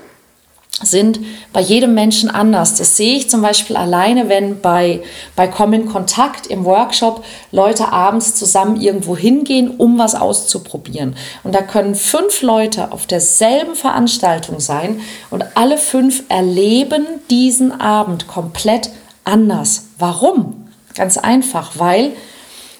sind 0.82 1.20
bei 1.54 1.60
jedem 1.60 1.94
Menschen 1.94 2.28
anders. 2.28 2.74
Das 2.74 2.96
sehe 2.96 3.16
ich 3.16 3.30
zum 3.30 3.40
Beispiel 3.40 3.76
alleine, 3.76 4.28
wenn 4.28 4.60
bei, 4.60 5.02
bei 5.34 5.48
Common 5.48 5.86
Kontakt 5.86 6.46
im 6.48 6.64
Workshop 6.66 7.24
Leute 7.50 7.92
abends 7.92 8.34
zusammen 8.34 8.80
irgendwo 8.80 9.16
hingehen, 9.16 9.70
um 9.78 9.98
was 9.98 10.14
auszuprobieren. 10.14 11.16
Und 11.44 11.54
da 11.54 11.62
können 11.62 11.94
fünf 11.94 12.42
Leute 12.42 12.92
auf 12.92 13.06
derselben 13.06 13.74
Veranstaltung 13.74 14.60
sein 14.60 15.00
und 15.30 15.44
alle 15.54 15.78
fünf 15.78 16.24
erleben 16.28 17.06
diesen 17.30 17.80
Abend 17.80 18.28
komplett 18.28 18.90
anders. 19.24 19.86
Warum? 19.98 20.68
Ganz 20.94 21.16
einfach, 21.16 21.72
weil 21.76 22.12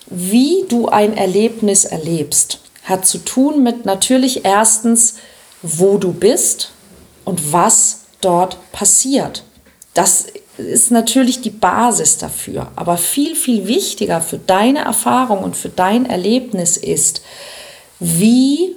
wie 0.08 0.64
du 0.68 0.88
ein 0.88 1.16
Erlebnis 1.16 1.84
erlebst, 1.84 2.60
hat 2.84 3.06
zu 3.06 3.18
tun 3.18 3.62
mit 3.62 3.86
natürlich 3.86 4.44
erstens, 4.44 5.16
wo 5.62 5.98
du 5.98 6.12
bist, 6.12 6.70
und 7.26 7.52
was 7.52 8.04
dort 8.23 8.56
passiert. 8.73 9.42
Das 9.92 10.26
ist 10.56 10.90
natürlich 10.90 11.42
die 11.42 11.50
Basis 11.50 12.16
dafür. 12.16 12.68
Aber 12.76 12.97
viel, 12.97 13.37
viel 13.37 13.66
wichtiger 13.66 14.23
für 14.23 14.38
deine 14.38 14.80
Erfahrung 14.80 15.42
und 15.45 15.56
für 15.56 15.68
dein 15.68 16.06
Erlebnis 16.06 16.78
ist, 16.78 17.21
wie 18.00 18.75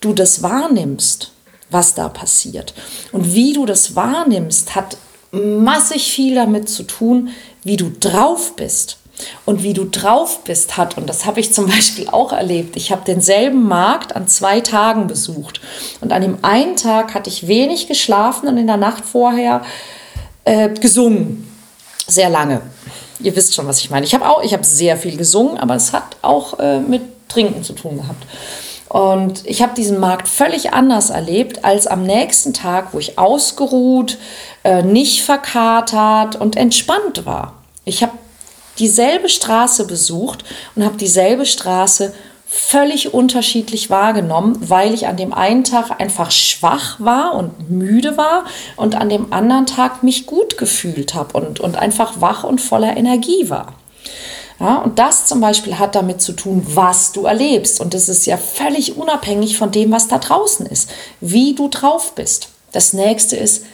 du 0.00 0.12
das 0.12 0.42
wahrnimmst, 0.42 1.32
was 1.70 1.94
da 1.94 2.08
passiert. 2.08 2.74
Und 3.12 3.34
wie 3.34 3.54
du 3.54 3.64
das 3.64 3.96
wahrnimmst, 3.96 4.74
hat 4.74 4.98
massig 5.32 6.12
viel 6.12 6.34
damit 6.34 6.68
zu 6.68 6.82
tun, 6.82 7.30
wie 7.62 7.76
du 7.76 7.90
drauf 7.98 8.54
bist. 8.56 8.98
Und 9.44 9.62
wie 9.62 9.74
du 9.74 9.84
drauf 9.84 10.42
bist, 10.44 10.76
hat, 10.76 10.96
und 10.96 11.08
das 11.08 11.24
habe 11.24 11.40
ich 11.40 11.52
zum 11.52 11.66
Beispiel 11.68 12.08
auch 12.08 12.32
erlebt, 12.32 12.76
ich 12.76 12.92
habe 12.92 13.04
denselben 13.04 13.66
Markt 13.66 14.16
an 14.16 14.28
zwei 14.28 14.60
Tagen 14.60 15.06
besucht. 15.06 15.60
Und 16.00 16.12
an 16.12 16.22
dem 16.22 16.38
einen 16.42 16.76
Tag 16.76 17.14
hatte 17.14 17.30
ich 17.30 17.46
wenig 17.46 17.86
geschlafen 17.86 18.48
und 18.48 18.56
in 18.56 18.66
der 18.66 18.76
Nacht 18.76 19.04
vorher 19.04 19.62
äh, 20.44 20.68
gesungen. 20.70 21.50
Sehr 22.06 22.28
lange. 22.28 22.60
Ihr 23.20 23.34
wisst 23.36 23.54
schon, 23.54 23.66
was 23.66 23.78
ich 23.80 23.90
meine. 23.90 24.04
Ich 24.04 24.14
habe 24.14 24.28
auch, 24.28 24.42
ich 24.42 24.52
habe 24.52 24.64
sehr 24.64 24.96
viel 24.96 25.16
gesungen, 25.16 25.58
aber 25.58 25.74
es 25.74 25.92
hat 25.92 26.16
auch 26.22 26.58
äh, 26.58 26.80
mit 26.80 27.02
Trinken 27.28 27.62
zu 27.62 27.72
tun 27.72 27.96
gehabt. 27.96 28.24
Und 28.88 29.44
ich 29.46 29.62
habe 29.62 29.74
diesen 29.74 29.98
Markt 29.98 30.28
völlig 30.28 30.72
anders 30.72 31.10
erlebt 31.10 31.64
als 31.64 31.86
am 31.86 32.04
nächsten 32.04 32.52
Tag, 32.52 32.88
wo 32.92 32.98
ich 32.98 33.18
ausgeruht, 33.18 34.18
äh, 34.62 34.82
nicht 34.82 35.22
verkatert 35.22 36.36
und 36.36 36.56
entspannt 36.56 37.26
war. 37.26 37.54
Ich 37.84 38.02
habe 38.02 38.12
dieselbe 38.78 39.28
Straße 39.28 39.86
besucht 39.86 40.44
und 40.74 40.84
habe 40.84 40.96
dieselbe 40.96 41.46
Straße 41.46 42.14
völlig 42.46 43.12
unterschiedlich 43.12 43.90
wahrgenommen, 43.90 44.56
weil 44.68 44.94
ich 44.94 45.08
an 45.08 45.16
dem 45.16 45.34
einen 45.34 45.64
Tag 45.64 46.00
einfach 46.00 46.30
schwach 46.30 47.00
war 47.00 47.34
und 47.34 47.68
müde 47.68 48.16
war 48.16 48.44
und 48.76 48.94
an 48.94 49.08
dem 49.08 49.32
anderen 49.32 49.66
Tag 49.66 50.04
mich 50.04 50.26
gut 50.26 50.56
gefühlt 50.56 51.14
habe 51.14 51.36
und, 51.36 51.58
und 51.58 51.76
einfach 51.76 52.20
wach 52.20 52.44
und 52.44 52.60
voller 52.60 52.96
Energie 52.96 53.50
war. 53.50 53.74
Ja, 54.60 54.76
und 54.76 55.00
das 55.00 55.26
zum 55.26 55.40
Beispiel 55.40 55.80
hat 55.80 55.96
damit 55.96 56.22
zu 56.22 56.32
tun, 56.32 56.64
was 56.64 57.10
du 57.10 57.26
erlebst. 57.26 57.80
Und 57.80 57.92
das 57.92 58.08
ist 58.08 58.24
ja 58.24 58.36
völlig 58.36 58.96
unabhängig 58.96 59.58
von 59.58 59.72
dem, 59.72 59.90
was 59.90 60.06
da 60.06 60.18
draußen 60.18 60.64
ist, 60.66 60.90
wie 61.20 61.54
du 61.56 61.68
drauf 61.68 62.14
bist. 62.14 62.50
Das 62.70 62.92
nächste 62.92 63.34
ist, 63.36 63.64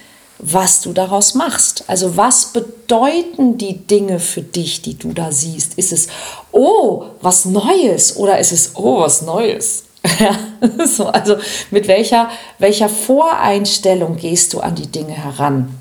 was 0.42 0.80
du 0.80 0.92
daraus 0.92 1.34
machst. 1.34 1.84
Also 1.86 2.16
was 2.16 2.46
bedeuten 2.46 3.58
die 3.58 3.78
Dinge 3.78 4.18
für 4.18 4.42
dich, 4.42 4.82
die 4.82 4.94
du 4.94 5.12
da 5.12 5.32
siehst? 5.32 5.74
Ist 5.74 5.92
es, 5.92 6.08
oh, 6.52 7.04
was 7.20 7.44
Neues 7.44 8.16
oder 8.16 8.38
ist 8.38 8.52
es, 8.52 8.72
oh, 8.74 9.00
was 9.00 9.22
Neues? 9.22 9.84
so, 10.86 11.06
also 11.06 11.36
mit 11.70 11.86
welcher, 11.86 12.30
welcher 12.58 12.88
Voreinstellung 12.88 14.16
gehst 14.16 14.54
du 14.54 14.60
an 14.60 14.74
die 14.74 14.86
Dinge 14.86 15.12
heran? 15.12 15.78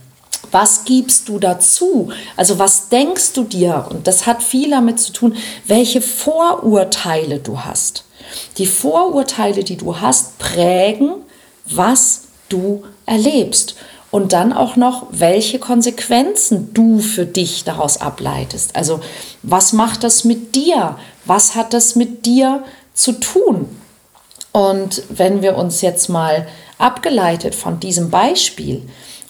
Was 0.52 0.84
gibst 0.84 1.30
du 1.30 1.40
dazu? 1.40 2.12
Also 2.36 2.60
was 2.60 2.90
denkst 2.90 3.34
du 3.34 3.44
dir? 3.44 3.86
Und 3.90 4.08
das 4.08 4.26
hat 4.26 4.42
viel 4.42 4.72
damit 4.72 5.00
zu 5.00 5.14
tun, 5.14 5.36
welche 5.68 6.02
Vorurteile 6.02 7.40
du 7.40 7.60
hast. 7.60 8.04
Die 8.58 8.66
Vorurteile, 8.66 9.64
die 9.64 9.78
du 9.78 10.00
hast, 10.00 10.38
prägen, 10.40 11.14
was 11.66 12.24
du 12.50 12.84
erlebst 13.06 13.76
und 14.12 14.34
dann 14.34 14.54
auch 14.54 14.76
noch, 14.76 15.08
welche 15.12 15.60
Konsequenzen 15.60 16.74
du 16.74 17.00
für 17.00 17.26
dich 17.26 17.64
daraus 17.64 18.02
ableitest. 18.02 18.76
Also 18.76 19.02
was 19.44 19.74
macht 19.74 20.04
das 20.04 20.24
mit 20.24 20.56
dir? 20.56 20.98
Was 21.26 21.56
hat 21.56 21.74
das 21.74 21.96
mit 21.96 22.26
dir 22.26 22.64
zu 22.94 23.14
tun? 23.14 23.70
Und 24.52 25.04
wenn 25.10 25.42
wir 25.42 25.58
uns 25.58 25.82
jetzt 25.82 26.10
mal 26.10 26.48
abgeleitet 26.80 27.54
von 27.54 27.80
diesem 27.80 28.10
Beispiel 28.10 28.82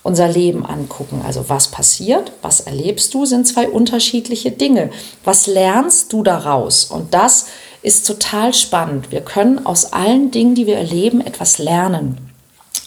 unser 0.01 0.29
Leben 0.29 0.65
angucken, 0.65 1.21
also 1.25 1.49
was 1.49 1.67
passiert, 1.67 2.31
was 2.41 2.61
erlebst 2.61 3.13
du, 3.13 3.25
sind 3.25 3.45
zwei 3.45 3.67
unterschiedliche 3.67 4.51
Dinge. 4.51 4.91
Was 5.25 5.45
lernst 5.45 6.13
du 6.13 6.23
daraus? 6.23 6.85
Und 6.85 7.13
das 7.13 7.47
ist 7.81 8.07
total 8.07 8.53
spannend. 8.53 9.11
Wir 9.11 9.21
können 9.21 9.65
aus 9.65 9.91
allen 9.91 10.31
Dingen, 10.31 10.55
die 10.55 10.67
wir 10.67 10.77
erleben, 10.77 11.19
etwas 11.19 11.57
lernen. 11.57 12.17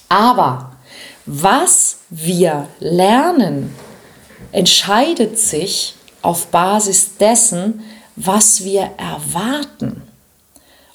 Aber 0.09 0.72
was 1.27 1.99
wir 2.11 2.69
lernen, 2.81 3.75
entscheidet 4.51 5.39
sich 5.39 5.95
auf 6.21 6.47
Basis 6.47 7.17
dessen, 7.17 7.83
was 8.17 8.65
wir 8.65 8.91
erwarten. 8.97 10.03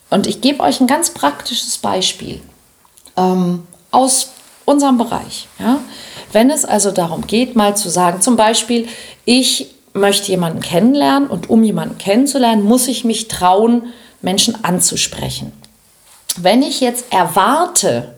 Und 0.09 0.27
ich 0.27 0.41
gebe 0.41 0.61
euch 0.61 0.79
ein 0.79 0.87
ganz 0.87 1.09
praktisches 1.09 1.77
Beispiel 1.77 2.41
ähm, 3.17 3.67
aus 3.91 4.29
unserem 4.65 4.97
Bereich. 4.97 5.47
Ja? 5.59 5.79
Wenn 6.31 6.49
es 6.49 6.65
also 6.65 6.91
darum 6.91 7.25
geht, 7.27 7.55
mal 7.55 7.75
zu 7.75 7.89
sagen, 7.89 8.21
zum 8.21 8.35
Beispiel, 8.35 8.87
ich 9.25 9.73
möchte 9.93 10.29
jemanden 10.29 10.61
kennenlernen 10.61 11.29
und 11.29 11.49
um 11.49 11.63
jemanden 11.63 11.97
kennenzulernen, 11.97 12.63
muss 12.63 12.87
ich 12.87 13.03
mich 13.03 13.27
trauen, 13.27 13.93
Menschen 14.21 14.63
anzusprechen. 14.63 15.51
Wenn 16.37 16.61
ich 16.61 16.81
jetzt 16.81 17.11
erwarte, 17.11 18.16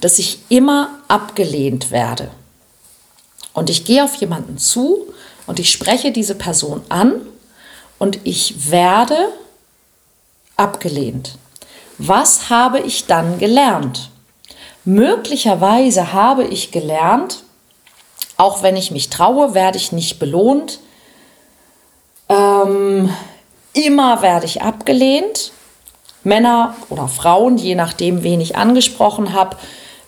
dass 0.00 0.18
ich 0.18 0.40
immer 0.48 0.98
abgelehnt 1.08 1.90
werde. 1.90 2.30
Und 3.52 3.70
ich 3.70 3.84
gehe 3.84 4.04
auf 4.04 4.14
jemanden 4.16 4.58
zu 4.58 5.06
und 5.46 5.58
ich 5.58 5.70
spreche 5.70 6.12
diese 6.12 6.34
Person 6.34 6.82
an 6.88 7.20
und 7.98 8.20
ich 8.24 8.70
werde 8.70 9.16
abgelehnt. 10.56 11.36
Was 11.98 12.48
habe 12.48 12.80
ich 12.80 13.06
dann 13.06 13.38
gelernt? 13.38 14.10
Möglicherweise 14.84 16.12
habe 16.12 16.44
ich 16.44 16.70
gelernt, 16.70 17.42
auch 18.36 18.62
wenn 18.62 18.76
ich 18.76 18.90
mich 18.90 19.10
traue, 19.10 19.52
werde 19.54 19.76
ich 19.76 19.92
nicht 19.92 20.18
belohnt. 20.18 20.80
Ähm, 22.30 23.14
immer 23.74 24.22
werde 24.22 24.46
ich 24.46 24.62
abgelehnt. 24.62 25.52
Männer 26.22 26.74
oder 26.88 27.08
Frauen, 27.08 27.58
je 27.58 27.74
nachdem, 27.74 28.22
wen 28.22 28.40
ich 28.40 28.56
angesprochen 28.56 29.32
habe, 29.32 29.56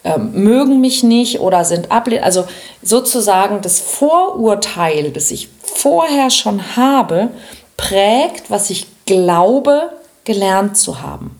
ähm, 0.04 0.32
mögen 0.32 0.80
mich 0.80 1.02
nicht 1.02 1.40
oder 1.40 1.64
sind 1.64 1.90
ablehnend. 1.90 2.24
Also 2.24 2.46
sozusagen 2.82 3.60
das 3.60 3.80
Vorurteil, 3.80 5.10
das 5.10 5.30
ich 5.30 5.48
vorher 5.62 6.30
schon 6.30 6.76
habe, 6.76 7.28
prägt, 7.76 8.50
was 8.50 8.70
ich 8.70 8.86
glaube, 9.06 9.90
gelernt 10.24 10.76
zu 10.76 11.02
haben. 11.02 11.38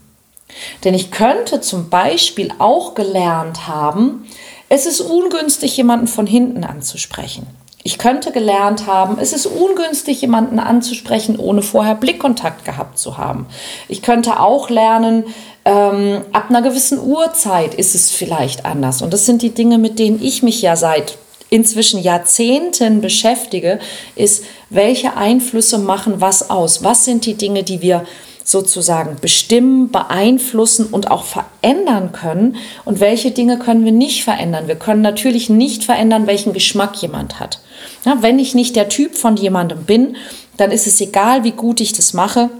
Denn 0.84 0.94
ich 0.94 1.10
könnte 1.10 1.60
zum 1.60 1.88
Beispiel 1.88 2.52
auch 2.58 2.94
gelernt 2.94 3.66
haben, 3.66 4.26
es 4.68 4.86
ist 4.86 5.00
ungünstig, 5.00 5.76
jemanden 5.76 6.06
von 6.06 6.26
hinten 6.26 6.64
anzusprechen. 6.64 7.46
Ich 7.84 7.98
könnte 7.98 8.30
gelernt 8.30 8.86
haben, 8.86 9.18
es 9.18 9.32
ist 9.32 9.46
ungünstig, 9.46 10.20
jemanden 10.20 10.60
anzusprechen, 10.60 11.38
ohne 11.38 11.62
vorher 11.62 11.96
Blickkontakt 11.96 12.64
gehabt 12.64 12.98
zu 12.98 13.18
haben. 13.18 13.46
Ich 13.88 14.02
könnte 14.02 14.38
auch 14.38 14.70
lernen, 14.70 15.24
ähm, 15.64 16.22
ab 16.32 16.46
einer 16.48 16.62
gewissen 16.62 17.00
Uhrzeit 17.00 17.74
ist 17.74 17.94
es 17.94 18.10
vielleicht 18.10 18.64
anders. 18.64 19.02
Und 19.02 19.12
das 19.12 19.26
sind 19.26 19.42
die 19.42 19.50
Dinge, 19.50 19.78
mit 19.78 19.98
denen 19.98 20.22
ich 20.22 20.42
mich 20.42 20.62
ja 20.62 20.76
seit 20.76 21.18
inzwischen 21.50 22.00
Jahrzehnten 22.00 23.00
beschäftige, 23.00 23.78
ist, 24.14 24.44
welche 24.70 25.16
Einflüsse 25.16 25.78
machen 25.78 26.20
was 26.20 26.50
aus? 26.50 26.82
Was 26.82 27.04
sind 27.04 27.26
die 27.26 27.34
Dinge, 27.34 27.62
die 27.62 27.82
wir 27.82 28.06
sozusagen 28.44 29.16
bestimmen, 29.20 29.90
beeinflussen 29.90 30.86
und 30.86 31.10
auch 31.10 31.24
verändern 31.24 32.12
können 32.12 32.56
und 32.84 33.00
welche 33.00 33.30
Dinge 33.30 33.58
können 33.58 33.84
wir 33.84 33.92
nicht 33.92 34.24
verändern. 34.24 34.68
Wir 34.68 34.76
können 34.76 35.02
natürlich 35.02 35.48
nicht 35.48 35.84
verändern, 35.84 36.26
welchen 36.26 36.52
Geschmack 36.52 36.96
jemand 36.96 37.38
hat. 37.38 37.60
Ja, 38.04 38.18
wenn 38.20 38.38
ich 38.38 38.54
nicht 38.54 38.76
der 38.76 38.88
Typ 38.88 39.16
von 39.16 39.36
jemandem 39.36 39.84
bin, 39.84 40.16
dann 40.56 40.70
ist 40.70 40.86
es 40.86 41.00
egal, 41.00 41.44
wie 41.44 41.52
gut 41.52 41.80
ich 41.80 41.92
das 41.92 42.14
mache, 42.14 42.50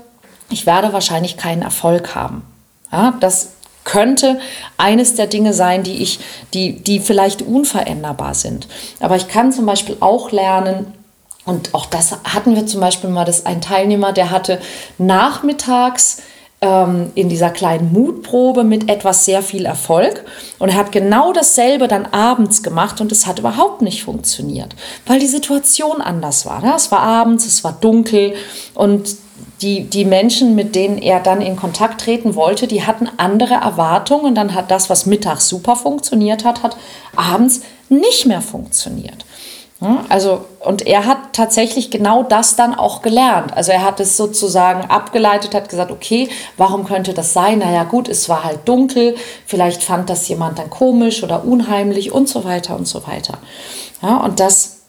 ich 0.51 0.67
werde 0.67 0.93
wahrscheinlich 0.93 1.37
keinen 1.37 1.63
Erfolg 1.63 2.15
haben. 2.15 2.43
Ja, 2.91 3.15
das 3.21 3.51
könnte 3.85 4.39
eines 4.77 5.15
der 5.15 5.27
Dinge 5.27 5.55
sein, 5.55 5.83
die 5.83 6.03
ich, 6.03 6.21
die, 6.55 6.75
die 6.81 7.01
vielleicht 7.01 7.43
unveränderbar 7.43 8.35
sind. 8.35 8.69
Aber 9.01 9.17
ich 9.17 9.29
kann 9.29 9.53
zum 9.53 9.67
Beispiel 9.67 9.97
auch 10.01 10.31
lernen, 10.31 10.95
und 11.45 11.75
auch 11.75 11.87
das 11.87 12.13
hatten 12.23 12.55
wir 12.55 12.67
zum 12.67 12.81
Beispiel 12.81 13.11
mal, 13.11 13.25
dass 13.25 13.47
ein 13.47 13.61
Teilnehmer, 13.61 14.13
der 14.13 14.31
hatte 14.31 14.61
nachmittags 14.99 16.23
in 16.63 17.29
dieser 17.29 17.51
kleinen 17.51 17.93
Mutprobe 17.93 18.63
mit 18.63 18.89
etwas 18.89 19.25
sehr 19.25 19.43
viel 19.43 19.67
Erfolg. 19.67 20.25
Und 20.61 20.69
er 20.69 20.77
hat 20.77 20.93
genau 20.93 21.33
dasselbe 21.33 21.89
dann 21.89 22.07
abends 22.07 22.63
gemacht 22.63 23.01
und 23.01 23.11
es 23.11 23.27
hat 23.27 23.41
überhaupt 23.41 23.83
nicht 23.83 24.05
funktioniert, 24.05 24.77
weil 25.07 25.19
die 25.19 25.27
Situation 25.27 26.01
anders 26.01 26.47
war. 26.47 26.63
Ne? 26.63 26.73
Es 26.77 26.93
war 26.93 27.01
abends, 27.01 27.47
es 27.47 27.65
war 27.65 27.77
dunkel 27.81 28.35
und 28.75 29.17
die, 29.61 29.85
die 29.85 30.05
Menschen, 30.05 30.55
mit 30.55 30.75
denen 30.77 30.99
er 30.99 31.21
dann 31.21 31.41
in 31.41 31.57
Kontakt 31.57 32.01
treten 32.01 32.37
wollte, 32.37 32.67
die 32.67 32.85
hatten 32.85 33.09
andere 33.17 33.55
Erwartungen. 33.55 34.27
Und 34.27 34.35
dann 34.35 34.55
hat 34.55 34.71
das, 34.71 34.91
was 34.91 35.07
mittags 35.07 35.49
super 35.49 35.77
funktioniert 35.77 36.45
hat, 36.45 36.63
hat 36.63 36.77
abends 37.17 37.63
nicht 37.89 38.27
mehr 38.27 38.41
funktioniert. 38.41 39.25
Also, 40.09 40.45
und 40.61 40.87
er 40.87 41.07
hat 41.07 41.33
tatsächlich 41.33 41.91
genau 41.91 42.23
das 42.23 42.55
dann 42.55 42.75
auch 42.75 43.03
gelernt. 43.03 43.57
Also 43.57 43.73
er 43.73 43.83
hat 43.83 43.99
es 43.99 44.17
sozusagen 44.17 44.89
abgeleitet, 44.89 45.55
hat 45.55 45.69
gesagt, 45.69 45.91
okay, 45.91 46.29
warum 46.57 46.85
könnte 46.85 47.15
das 47.15 47.33
sein? 47.33 47.59
Naja, 47.59 47.83
gut, 47.83 48.09
es 48.09 48.29
war 48.29 48.45
halt 48.45 48.61
dunkel, 48.67 49.17
vielleicht 49.45 49.83
fand 49.83 50.09
das 50.09 50.29
jemand 50.29 50.59
dann 50.61 50.71
komisch 50.71 51.25
oder 51.25 51.45
unheimlich 51.45 52.13
und 52.13 52.29
so 52.29 52.45
weiter 52.45 52.77
und 52.77 52.87
so 52.87 53.07
weiter. 53.09 53.39
Ja, 54.03 54.19
und 54.19 54.39
das, 54.39 54.83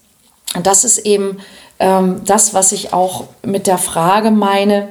das 0.62 0.84
ist 0.84 1.00
eben 1.00 1.40
ähm, 1.80 2.22
das, 2.26 2.54
was 2.54 2.72
ich 2.72 2.94
auch 2.94 3.26
mit 3.42 3.66
der 3.66 3.80
Frage 3.80 4.30
meine, 4.30 4.90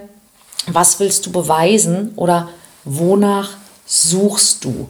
was 0.67 0.99
willst 0.99 1.27
du 1.27 1.33
beweisen 1.33 2.13
oder 2.17 2.49
wonach 2.85 3.51
suchst 3.87 4.65
du? 4.65 4.89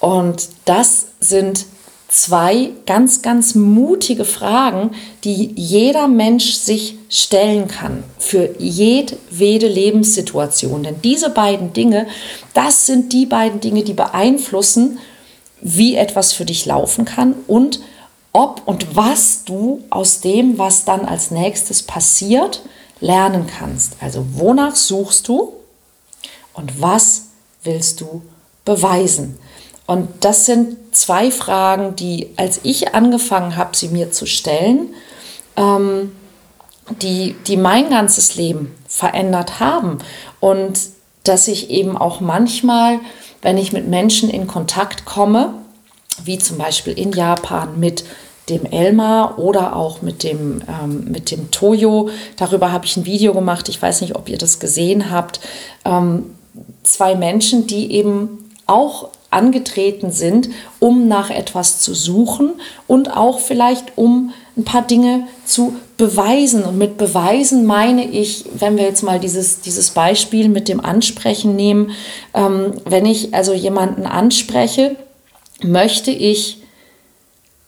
Und 0.00 0.48
das 0.64 1.06
sind 1.20 1.66
zwei 2.08 2.70
ganz, 2.86 3.20
ganz 3.20 3.54
mutige 3.54 4.24
Fragen, 4.24 4.92
die 5.24 5.52
jeder 5.54 6.08
Mensch 6.08 6.54
sich 6.54 6.96
stellen 7.10 7.68
kann 7.68 8.02
für 8.18 8.54
jedwede 8.58 9.68
Lebenssituation. 9.68 10.82
Denn 10.82 11.02
diese 11.02 11.30
beiden 11.30 11.74
Dinge, 11.74 12.06
das 12.54 12.86
sind 12.86 13.12
die 13.12 13.26
beiden 13.26 13.60
Dinge, 13.60 13.84
die 13.84 13.92
beeinflussen, 13.92 14.98
wie 15.60 15.96
etwas 15.96 16.32
für 16.32 16.44
dich 16.44 16.64
laufen 16.66 17.04
kann 17.04 17.34
und 17.46 17.80
ob 18.32 18.62
und 18.66 18.96
was 18.96 19.44
du 19.44 19.82
aus 19.90 20.20
dem, 20.20 20.58
was 20.58 20.84
dann 20.84 21.04
als 21.04 21.30
nächstes 21.30 21.82
passiert, 21.82 22.62
lernen 23.00 23.46
kannst. 23.46 23.94
Also 24.00 24.24
wonach 24.34 24.76
suchst 24.76 25.28
du 25.28 25.52
und 26.54 26.80
was 26.80 27.22
willst 27.64 28.00
du 28.00 28.22
beweisen? 28.64 29.38
Und 29.88 30.06
das 30.20 30.44
sind 30.44 30.76
zwei 30.94 31.30
Fragen, 31.30 31.96
die, 31.96 32.28
als 32.36 32.60
ich 32.62 32.94
angefangen 32.94 33.56
habe, 33.56 33.74
sie 33.74 33.88
mir 33.88 34.12
zu 34.12 34.26
stellen, 34.26 34.90
ähm, 35.56 36.12
die, 37.00 37.34
die 37.46 37.56
mein 37.56 37.88
ganzes 37.88 38.36
Leben 38.36 38.74
verändert 38.86 39.60
haben. 39.60 39.96
Und 40.40 40.78
dass 41.24 41.48
ich 41.48 41.70
eben 41.70 41.96
auch 41.96 42.20
manchmal, 42.20 43.00
wenn 43.40 43.56
ich 43.56 43.72
mit 43.72 43.88
Menschen 43.88 44.28
in 44.28 44.46
Kontakt 44.46 45.06
komme, 45.06 45.54
wie 46.22 46.36
zum 46.36 46.58
Beispiel 46.58 46.92
in 46.92 47.12
Japan 47.12 47.80
mit 47.80 48.04
dem 48.50 48.66
Elmar 48.66 49.38
oder 49.38 49.74
auch 49.74 50.02
mit 50.02 50.22
dem, 50.22 50.60
ähm, 50.68 51.04
mit 51.10 51.30
dem 51.30 51.50
Toyo. 51.50 52.10
Darüber 52.36 52.72
habe 52.72 52.84
ich 52.84 52.98
ein 52.98 53.06
Video 53.06 53.32
gemacht. 53.32 53.70
Ich 53.70 53.80
weiß 53.80 54.02
nicht, 54.02 54.16
ob 54.16 54.28
ihr 54.28 54.36
das 54.36 54.58
gesehen 54.58 55.10
habt. 55.10 55.40
Ähm, 55.86 56.34
zwei 56.82 57.14
Menschen, 57.14 57.66
die 57.66 57.90
eben 57.92 58.50
auch 58.66 59.08
angetreten 59.30 60.10
sind, 60.10 60.48
um 60.78 61.06
nach 61.06 61.30
etwas 61.30 61.80
zu 61.80 61.94
suchen 61.94 62.52
und 62.86 63.14
auch 63.14 63.40
vielleicht 63.40 63.98
um 63.98 64.32
ein 64.56 64.64
paar 64.64 64.86
Dinge 64.86 65.26
zu 65.44 65.76
beweisen. 65.96 66.64
Und 66.64 66.78
mit 66.78 66.96
beweisen 66.96 67.66
meine 67.66 68.10
ich, 68.10 68.44
wenn 68.58 68.76
wir 68.76 68.84
jetzt 68.84 69.02
mal 69.02 69.20
dieses, 69.20 69.60
dieses 69.60 69.90
Beispiel 69.90 70.48
mit 70.48 70.68
dem 70.68 70.80
Ansprechen 70.80 71.56
nehmen, 71.56 71.92
ähm, 72.34 72.72
wenn 72.84 73.06
ich 73.06 73.34
also 73.34 73.52
jemanden 73.52 74.06
anspreche, 74.06 74.96
möchte 75.62 76.10
ich 76.10 76.62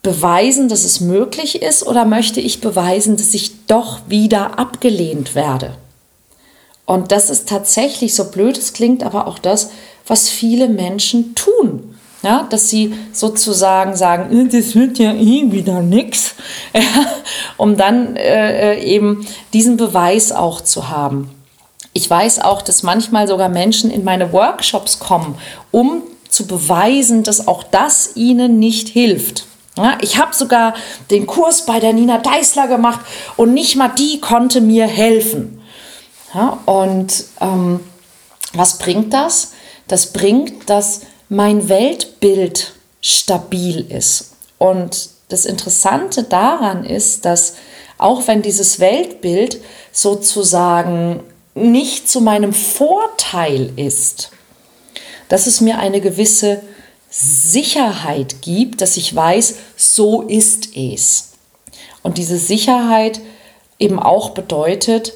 beweisen, 0.03 0.69
dass 0.69 0.85
es 0.85 1.01
möglich 1.01 1.61
ist 1.61 1.87
oder 1.87 2.05
möchte 2.05 2.41
ich 2.41 2.61
beweisen, 2.61 3.17
dass 3.17 3.35
ich 3.35 3.67
doch 3.67 4.01
wieder 4.09 4.59
abgelehnt 4.59 5.35
werde? 5.35 5.75
Und 6.87 7.13
das 7.13 7.31
ist 7.31 7.49
tatsächlich, 7.49 8.15
so 8.17 8.31
blöd 8.33 8.59
es 8.59 8.73
klingt, 8.73 9.05
aber 9.05 9.29
auch 9.29 9.39
das, 9.39 9.71
was 10.11 10.29
viele 10.29 10.69
Menschen 10.69 11.37
tun. 11.37 11.95
Ja, 12.23 12.47
dass 12.51 12.69
sie 12.69 12.93
sozusagen 13.13 13.97
sagen, 13.97 14.37
äh, 14.37 14.49
das 14.49 14.75
wird 14.75 14.99
ja 14.99 15.15
eh 15.15 15.51
wieder 15.53 15.81
nichts, 15.81 16.35
um 17.57 17.79
dann 17.79 18.17
äh, 18.17 18.75
äh, 18.75 18.85
eben 18.85 19.27
diesen 19.55 19.79
Beweis 19.79 20.31
auch 20.31 20.61
zu 20.61 20.91
haben. 20.91 21.31
Ich 21.95 22.11
weiß 22.11 22.41
auch, 22.41 22.61
dass 22.61 22.83
manchmal 22.83 23.27
sogar 23.27 23.49
Menschen 23.49 23.91
in 23.91 24.05
meine 24.05 24.35
Workshops 24.35 24.99
kommen, 24.99 25.37
um 25.71 26.03
zu 26.29 26.47
beweisen, 26.47 27.23
dass 27.23 27.49
auch 27.49 27.63
das 27.63 28.17
ihnen 28.17 28.59
nicht 28.59 28.89
hilft. 28.89 29.47
Ja, 29.79 29.97
ich 30.03 30.19
habe 30.19 30.35
sogar 30.35 30.75
den 31.11 31.27
Kurs 31.27 31.65
bei 31.65 31.81
der 31.81 31.95
Nina 31.95 32.19
Deißler 32.19 32.69
gemacht 32.69 33.01
und 33.37 33.55
nicht 33.55 33.77
mal 33.77 33.89
die 33.89 34.21
konnte 34.21 34.61
mir 34.61 34.87
helfen. 34.87 35.63
Ja, 36.35 36.59
und 36.67 37.25
ähm, 37.41 37.81
was 38.53 38.77
bringt 38.77 39.15
das? 39.15 39.53
Das 39.91 40.13
bringt, 40.13 40.71
dass 40.71 41.01
mein 41.29 41.69
Weltbild 41.69 42.75
stabil 43.01 43.85
ist. 43.91 44.35
Und 44.57 45.11
das 45.31 45.47
Interessante 45.47 46.23
daran 46.23 46.85
ist, 46.85 47.25
dass 47.25 47.55
auch 47.99 48.29
wenn 48.29 48.41
dieses 48.41 48.79
Weltbild 48.79 49.61
sozusagen 49.91 51.25
nicht 51.57 52.09
zu 52.09 52.21
meinem 52.21 52.53
Vorteil 52.53 53.73
ist, 53.75 54.31
dass 55.29 55.49
es 55.49 55.61
mir 55.61 55.81
eine 55.81 56.01
gewisse 56.01 56.63
Sicherheit 57.11 58.43
gibt, 58.43 58.83
dass 58.83 58.97
ich 58.97 59.13
weiß, 59.13 59.57
so 59.77 60.23
ist 60.23 60.77
es. 60.77 61.33
Und 62.05 62.17
diese 62.17 62.39
Sicherheit 62.39 63.21
eben 63.81 63.99
auch 63.99 64.31
bedeutet, 64.31 65.15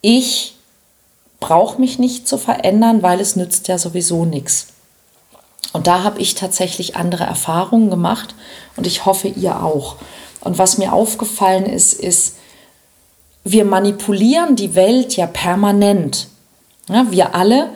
ich 0.00 0.54
brauche 1.40 1.80
mich 1.80 1.98
nicht 1.98 2.26
zu 2.26 2.38
verändern, 2.38 3.02
weil 3.02 3.20
es 3.20 3.36
nützt 3.36 3.68
ja 3.68 3.78
sowieso 3.78 4.24
nichts. 4.24 4.68
Und 5.72 5.86
da 5.86 6.02
habe 6.02 6.20
ich 6.20 6.34
tatsächlich 6.34 6.96
andere 6.96 7.24
Erfahrungen 7.24 7.90
gemacht 7.90 8.34
und 8.76 8.86
ich 8.86 9.04
hoffe, 9.06 9.28
ihr 9.28 9.62
auch. 9.62 9.96
Und 10.40 10.58
was 10.58 10.78
mir 10.78 10.92
aufgefallen 10.92 11.66
ist, 11.66 11.92
ist, 11.92 12.36
wir 13.44 13.64
manipulieren 13.64 14.56
die 14.56 14.74
Welt 14.74 15.16
ja 15.16 15.26
permanent. 15.26 16.28
Ja, 16.88 17.06
wir 17.10 17.34
alle 17.34 17.70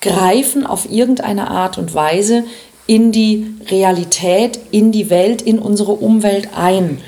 greifen 0.00 0.66
auf 0.66 0.90
irgendeine 0.90 1.50
Art 1.50 1.78
und 1.78 1.94
Weise 1.94 2.44
in 2.86 3.12
die 3.12 3.46
Realität, 3.68 4.58
in 4.70 4.92
die 4.92 5.10
Welt, 5.10 5.42
in 5.42 5.58
unsere 5.58 5.92
Umwelt 5.92 6.48
ein. 6.56 7.00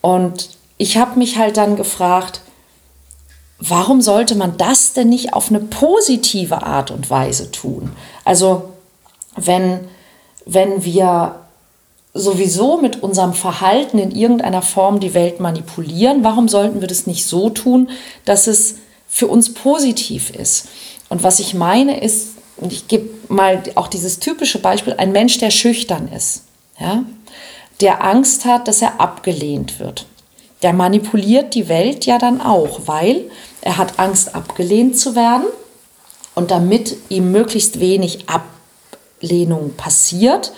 Und 0.00 0.50
ich 0.76 0.96
habe 0.96 1.18
mich 1.18 1.38
halt 1.38 1.56
dann 1.56 1.76
gefragt, 1.76 2.42
warum 3.68 4.00
sollte 4.00 4.34
man 4.34 4.56
das 4.56 4.92
denn 4.92 5.08
nicht 5.08 5.34
auf 5.34 5.48
eine 5.48 5.60
positive 5.60 6.62
Art 6.62 6.90
und 6.90 7.10
Weise 7.10 7.50
tun? 7.52 7.92
Also 8.24 8.70
wenn, 9.36 9.80
wenn 10.44 10.84
wir 10.84 11.36
sowieso 12.12 12.76
mit 12.78 13.02
unserem 13.02 13.32
Verhalten 13.32 13.98
in 13.98 14.10
irgendeiner 14.10 14.62
Form 14.62 15.00
die 15.00 15.14
Welt 15.14 15.40
manipulieren, 15.40 16.24
warum 16.24 16.48
sollten 16.48 16.80
wir 16.80 16.88
das 16.88 17.06
nicht 17.06 17.26
so 17.26 17.50
tun, 17.50 17.88
dass 18.24 18.46
es 18.48 18.76
für 19.08 19.28
uns 19.28 19.54
positiv 19.54 20.30
ist. 20.30 20.68
Und 21.08 21.22
was 21.22 21.38
ich 21.38 21.54
meine 21.54 22.00
ist, 22.00 22.30
und 22.56 22.72
ich 22.72 22.88
gebe 22.88 23.08
mal 23.28 23.62
auch 23.76 23.88
dieses 23.88 24.18
typische 24.18 24.58
Beispiel, 24.58 24.94
ein 24.98 25.12
Mensch, 25.12 25.38
der 25.38 25.50
schüchtern 25.50 26.08
ist, 26.08 26.44
ja, 26.78 27.04
der 27.80 28.04
Angst 28.04 28.44
hat, 28.44 28.68
dass 28.68 28.82
er 28.82 29.00
abgelehnt 29.00 29.78
wird. 29.78 30.06
Der 30.62 30.72
manipuliert 30.72 31.54
die 31.54 31.68
Welt 31.68 32.06
ja 32.06 32.18
dann 32.18 32.40
auch, 32.40 32.80
weil 32.86 33.30
er 33.62 33.78
hat 33.78 33.98
Angst, 33.98 34.34
abgelehnt 34.34 34.98
zu 34.98 35.16
werden. 35.16 35.46
Und 36.34 36.50
damit 36.50 36.96
ihm 37.08 37.30
möglichst 37.30 37.80
wenig 37.80 38.26
Ablehnung 38.28 39.74
passiert, 39.76 40.52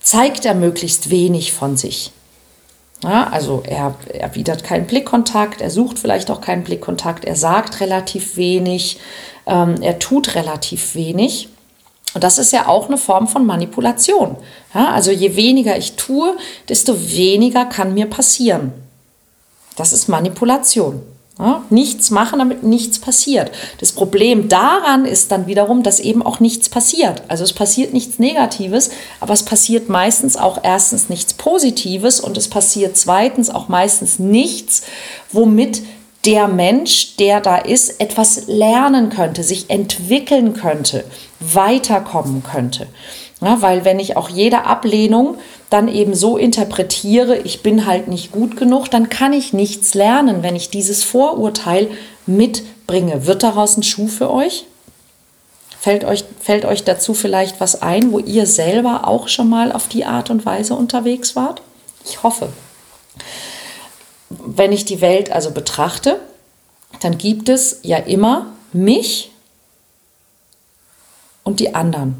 zeigt 0.00 0.44
er 0.44 0.54
möglichst 0.54 1.10
wenig 1.10 1.52
von 1.52 1.76
sich. 1.76 2.12
Ja, 3.02 3.28
also 3.28 3.62
er 3.66 3.94
erwidert 4.12 4.64
keinen 4.64 4.86
Blickkontakt, 4.86 5.60
er 5.60 5.70
sucht 5.70 5.98
vielleicht 5.98 6.30
auch 6.30 6.40
keinen 6.40 6.64
Blickkontakt, 6.64 7.24
er 7.24 7.36
sagt 7.36 7.80
relativ 7.80 8.36
wenig, 8.36 8.98
ähm, 9.46 9.76
er 9.82 9.98
tut 9.98 10.34
relativ 10.34 10.94
wenig. 10.94 11.48
Und 12.14 12.24
das 12.24 12.38
ist 12.38 12.52
ja 12.52 12.68
auch 12.68 12.88
eine 12.88 12.96
Form 12.96 13.28
von 13.28 13.44
Manipulation. 13.44 14.36
Ja, 14.74 14.92
also 14.92 15.10
je 15.10 15.36
weniger 15.36 15.76
ich 15.76 15.96
tue, 15.96 16.36
desto 16.68 17.10
weniger 17.10 17.66
kann 17.66 17.92
mir 17.92 18.06
passieren. 18.06 18.72
Das 19.76 19.92
ist 19.92 20.08
Manipulation. 20.08 21.02
Ja, 21.38 21.62
nichts 21.68 22.10
machen, 22.10 22.38
damit 22.38 22.62
nichts 22.62 22.98
passiert. 22.98 23.50
Das 23.78 23.92
Problem 23.92 24.48
daran 24.48 25.04
ist 25.04 25.30
dann 25.30 25.46
wiederum, 25.46 25.82
dass 25.82 26.00
eben 26.00 26.22
auch 26.22 26.40
nichts 26.40 26.70
passiert. 26.70 27.24
Also 27.28 27.44
es 27.44 27.52
passiert 27.52 27.92
nichts 27.92 28.18
Negatives, 28.18 28.90
aber 29.20 29.34
es 29.34 29.42
passiert 29.42 29.90
meistens 29.90 30.38
auch 30.38 30.60
erstens 30.62 31.10
nichts 31.10 31.34
Positives 31.34 32.20
und 32.20 32.38
es 32.38 32.48
passiert 32.48 32.96
zweitens 32.96 33.50
auch 33.50 33.68
meistens 33.68 34.18
nichts, 34.18 34.82
womit 35.30 35.82
der 36.24 36.48
Mensch, 36.48 37.16
der 37.16 37.42
da 37.42 37.56
ist, 37.58 38.00
etwas 38.00 38.46
lernen 38.46 39.10
könnte, 39.10 39.42
sich 39.42 39.68
entwickeln 39.68 40.54
könnte, 40.54 41.04
weiterkommen 41.40 42.42
könnte. 42.42 42.86
Ja, 43.42 43.60
weil 43.60 43.84
wenn 43.84 44.00
ich 44.00 44.16
auch 44.16 44.30
jede 44.30 44.64
Ablehnung 44.64 45.36
dann 45.70 45.88
eben 45.88 46.14
so 46.14 46.36
interpretiere, 46.36 47.38
ich 47.38 47.62
bin 47.62 47.86
halt 47.86 48.08
nicht 48.08 48.32
gut 48.32 48.56
genug, 48.56 48.90
dann 48.90 49.08
kann 49.08 49.32
ich 49.32 49.52
nichts 49.52 49.94
lernen, 49.94 50.42
wenn 50.42 50.54
ich 50.54 50.70
dieses 50.70 51.02
Vorurteil 51.02 51.90
mitbringe. 52.26 53.26
Wird 53.26 53.42
daraus 53.42 53.76
ein 53.76 53.82
Schuh 53.82 54.08
für 54.08 54.30
euch? 54.30 54.64
Fällt 55.80 56.04
euch, 56.04 56.24
fällt 56.40 56.64
euch 56.64 56.84
dazu 56.84 57.14
vielleicht 57.14 57.60
was 57.60 57.82
ein, 57.82 58.12
wo 58.12 58.18
ihr 58.18 58.46
selber 58.46 59.06
auch 59.06 59.28
schon 59.28 59.48
mal 59.48 59.72
auf 59.72 59.88
die 59.88 60.04
Art 60.04 60.30
und 60.30 60.46
Weise 60.46 60.74
unterwegs 60.74 61.36
wart? 61.36 61.62
Ich 62.04 62.22
hoffe. 62.22 62.48
Wenn 64.28 64.72
ich 64.72 64.84
die 64.84 65.00
Welt 65.00 65.30
also 65.30 65.50
betrachte, 65.52 66.20
dann 67.00 67.18
gibt 67.18 67.48
es 67.48 67.80
ja 67.82 67.98
immer 67.98 68.46
mich 68.72 69.30
und 71.44 71.60
die 71.60 71.74
anderen. 71.74 72.16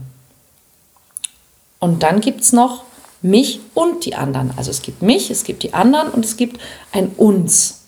Und 1.80 2.02
dann 2.02 2.20
gibt 2.20 2.42
es 2.42 2.52
noch 2.52 2.84
mich 3.22 3.60
und 3.74 4.04
die 4.04 4.14
anderen. 4.14 4.52
Also 4.56 4.70
es 4.70 4.82
gibt 4.82 5.02
mich, 5.02 5.30
es 5.30 5.44
gibt 5.44 5.62
die 5.62 5.74
anderen 5.74 6.10
und 6.10 6.24
es 6.24 6.36
gibt 6.36 6.60
ein 6.92 7.08
uns. 7.16 7.82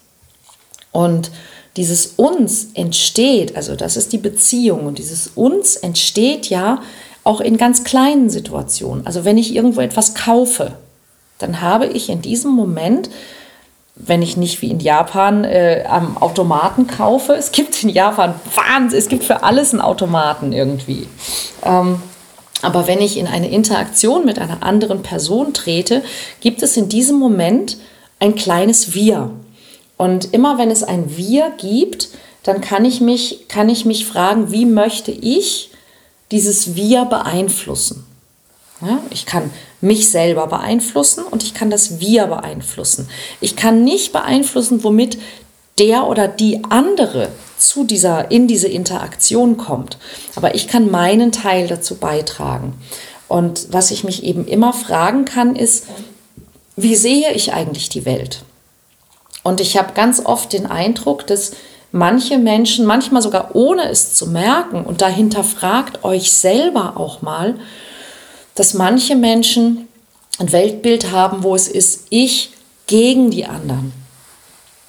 Und 0.92 1.30
dieses 1.76 2.14
uns 2.16 2.68
entsteht, 2.74 3.56
also 3.56 3.76
das 3.76 3.96
ist 3.96 4.12
die 4.12 4.18
Beziehung 4.18 4.86
und 4.86 4.98
dieses 4.98 5.28
uns 5.34 5.76
entsteht 5.76 6.48
ja 6.48 6.82
auch 7.24 7.40
in 7.40 7.56
ganz 7.56 7.84
kleinen 7.84 8.30
Situationen. 8.30 9.06
Also 9.06 9.24
wenn 9.24 9.38
ich 9.38 9.54
irgendwo 9.54 9.80
etwas 9.80 10.14
kaufe, 10.14 10.72
dann 11.38 11.60
habe 11.60 11.86
ich 11.86 12.08
in 12.08 12.22
diesem 12.22 12.50
Moment, 12.50 13.10
wenn 13.94 14.22
ich 14.22 14.36
nicht 14.36 14.62
wie 14.62 14.70
in 14.70 14.80
Japan 14.80 15.44
äh, 15.44 15.84
am 15.88 16.16
Automaten 16.16 16.86
kaufe, 16.86 17.32
es 17.38 17.52
gibt 17.52 17.82
in 17.82 17.90
Japan 17.90 18.34
Wahnsinn, 18.54 18.98
es 18.98 19.08
gibt 19.08 19.24
für 19.24 19.42
alles 19.42 19.72
einen 19.72 19.82
Automaten 19.82 20.52
irgendwie. 20.52 21.06
Ähm, 21.62 22.02
aber 22.62 22.86
wenn 22.86 23.00
ich 23.00 23.16
in 23.16 23.26
eine 23.26 23.50
Interaktion 23.50 24.24
mit 24.24 24.38
einer 24.38 24.62
anderen 24.62 25.02
Person 25.02 25.54
trete, 25.54 26.02
gibt 26.40 26.62
es 26.62 26.76
in 26.76 26.88
diesem 26.88 27.18
Moment 27.18 27.78
ein 28.18 28.34
kleines 28.34 28.94
Wir. 28.94 29.30
Und 29.96 30.32
immer 30.32 30.58
wenn 30.58 30.70
es 30.70 30.82
ein 30.82 31.16
Wir 31.16 31.52
gibt, 31.58 32.08
dann 32.42 32.60
kann 32.60 32.84
ich 32.84 33.00
mich, 33.00 33.46
kann 33.48 33.68
ich 33.68 33.84
mich 33.84 34.06
fragen, 34.06 34.50
wie 34.50 34.64
möchte 34.64 35.10
ich 35.10 35.70
dieses 36.30 36.74
Wir 36.74 37.04
beeinflussen? 37.04 38.06
Ja, 38.80 39.00
ich 39.10 39.26
kann 39.26 39.50
mich 39.80 40.08
selber 40.08 40.46
beeinflussen 40.46 41.24
und 41.24 41.42
ich 41.42 41.52
kann 41.52 41.68
das 41.68 42.00
Wir 42.00 42.26
beeinflussen. 42.26 43.08
Ich 43.40 43.56
kann 43.56 43.82
nicht 43.82 44.12
beeinflussen, 44.12 44.84
womit 44.84 45.18
der 45.78 46.06
oder 46.06 46.28
die 46.28 46.62
andere 46.68 47.28
zu 47.58 47.84
dieser, 47.84 48.30
in 48.30 48.46
diese 48.46 48.68
Interaktion 48.68 49.56
kommt. 49.56 49.98
Aber 50.36 50.54
ich 50.54 50.68
kann 50.68 50.90
meinen 50.90 51.32
Teil 51.32 51.66
dazu 51.66 51.96
beitragen. 51.96 52.74
Und 53.28 53.68
was 53.72 53.90
ich 53.90 54.04
mich 54.04 54.22
eben 54.24 54.46
immer 54.46 54.72
fragen 54.72 55.24
kann, 55.24 55.56
ist, 55.56 55.86
wie 56.76 56.96
sehe 56.96 57.32
ich 57.32 57.52
eigentlich 57.52 57.88
die 57.88 58.04
Welt? 58.04 58.42
Und 59.42 59.60
ich 59.60 59.76
habe 59.76 59.92
ganz 59.94 60.24
oft 60.24 60.52
den 60.52 60.66
Eindruck, 60.66 61.26
dass 61.26 61.52
manche 61.92 62.38
Menschen, 62.38 62.86
manchmal 62.86 63.22
sogar 63.22 63.54
ohne 63.54 63.88
es 63.88 64.14
zu 64.14 64.26
merken, 64.26 64.84
und 64.84 65.00
dahinter 65.00 65.44
fragt 65.44 66.04
euch 66.04 66.30
selber 66.32 66.96
auch 66.96 67.22
mal, 67.22 67.56
dass 68.54 68.74
manche 68.74 69.16
Menschen 69.16 69.88
ein 70.38 70.52
Weltbild 70.52 71.10
haben, 71.10 71.42
wo 71.42 71.54
es 71.54 71.68
ist, 71.68 72.06
ich 72.10 72.52
gegen 72.86 73.30
die 73.30 73.46
anderen. 73.46 73.92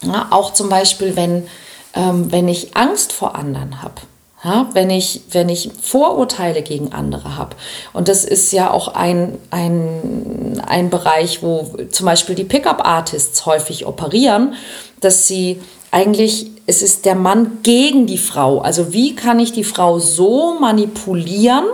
Ja, 0.02 0.28
auch 0.32 0.54
zum 0.54 0.70
Beispiel, 0.70 1.16
wenn 1.16 1.48
ähm, 1.94 2.32
wenn 2.32 2.48
ich 2.48 2.76
Angst 2.76 3.12
vor 3.12 3.36
anderen 3.36 3.82
habe. 3.82 4.02
Ja, 4.42 4.70
wenn, 4.72 4.90
ich, 4.90 5.22
wenn 5.32 5.50
ich 5.50 5.70
Vorurteile 5.82 6.62
gegen 6.62 6.94
andere 6.94 7.36
habe. 7.36 7.58
Und 7.92 8.08
das 8.08 8.24
ist 8.24 8.54
ja 8.54 8.72
auch 8.72 8.88
ein, 8.88 9.38
ein, 9.50 10.62
ein 10.66 10.90
Bereich, 10.90 11.44
wo 11.44 11.76
zum 11.92 12.06
Beispiel 12.06 12.36
die 12.36 12.46
Pickup-Artists 12.46 13.46
häufig 13.46 13.86
operieren, 13.86 14.54
dass 15.02 15.28
sie 15.28 15.60
eigentlich, 15.92 16.52
es 16.68 16.82
ist 16.82 17.04
der 17.04 17.16
Mann 17.16 17.58
gegen 17.64 18.08
die 18.08 18.18
Frau. 18.18 18.60
Also 18.60 18.94
wie 18.94 19.14
kann 19.14 19.42
ich 19.42 19.52
die 19.52 19.66
Frau 19.66 20.00
so 20.00 20.58
manipulieren, 20.58 21.66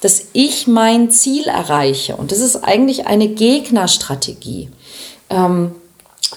dass 0.00 0.26
ich 0.34 0.68
mein 0.68 1.10
Ziel 1.10 1.46
erreiche? 1.48 2.14
Und 2.14 2.30
das 2.30 2.38
ist 2.38 2.62
eigentlich 2.62 3.08
eine 3.08 3.26
Gegnerstrategie. 3.26 4.70
Ähm, 5.30 5.74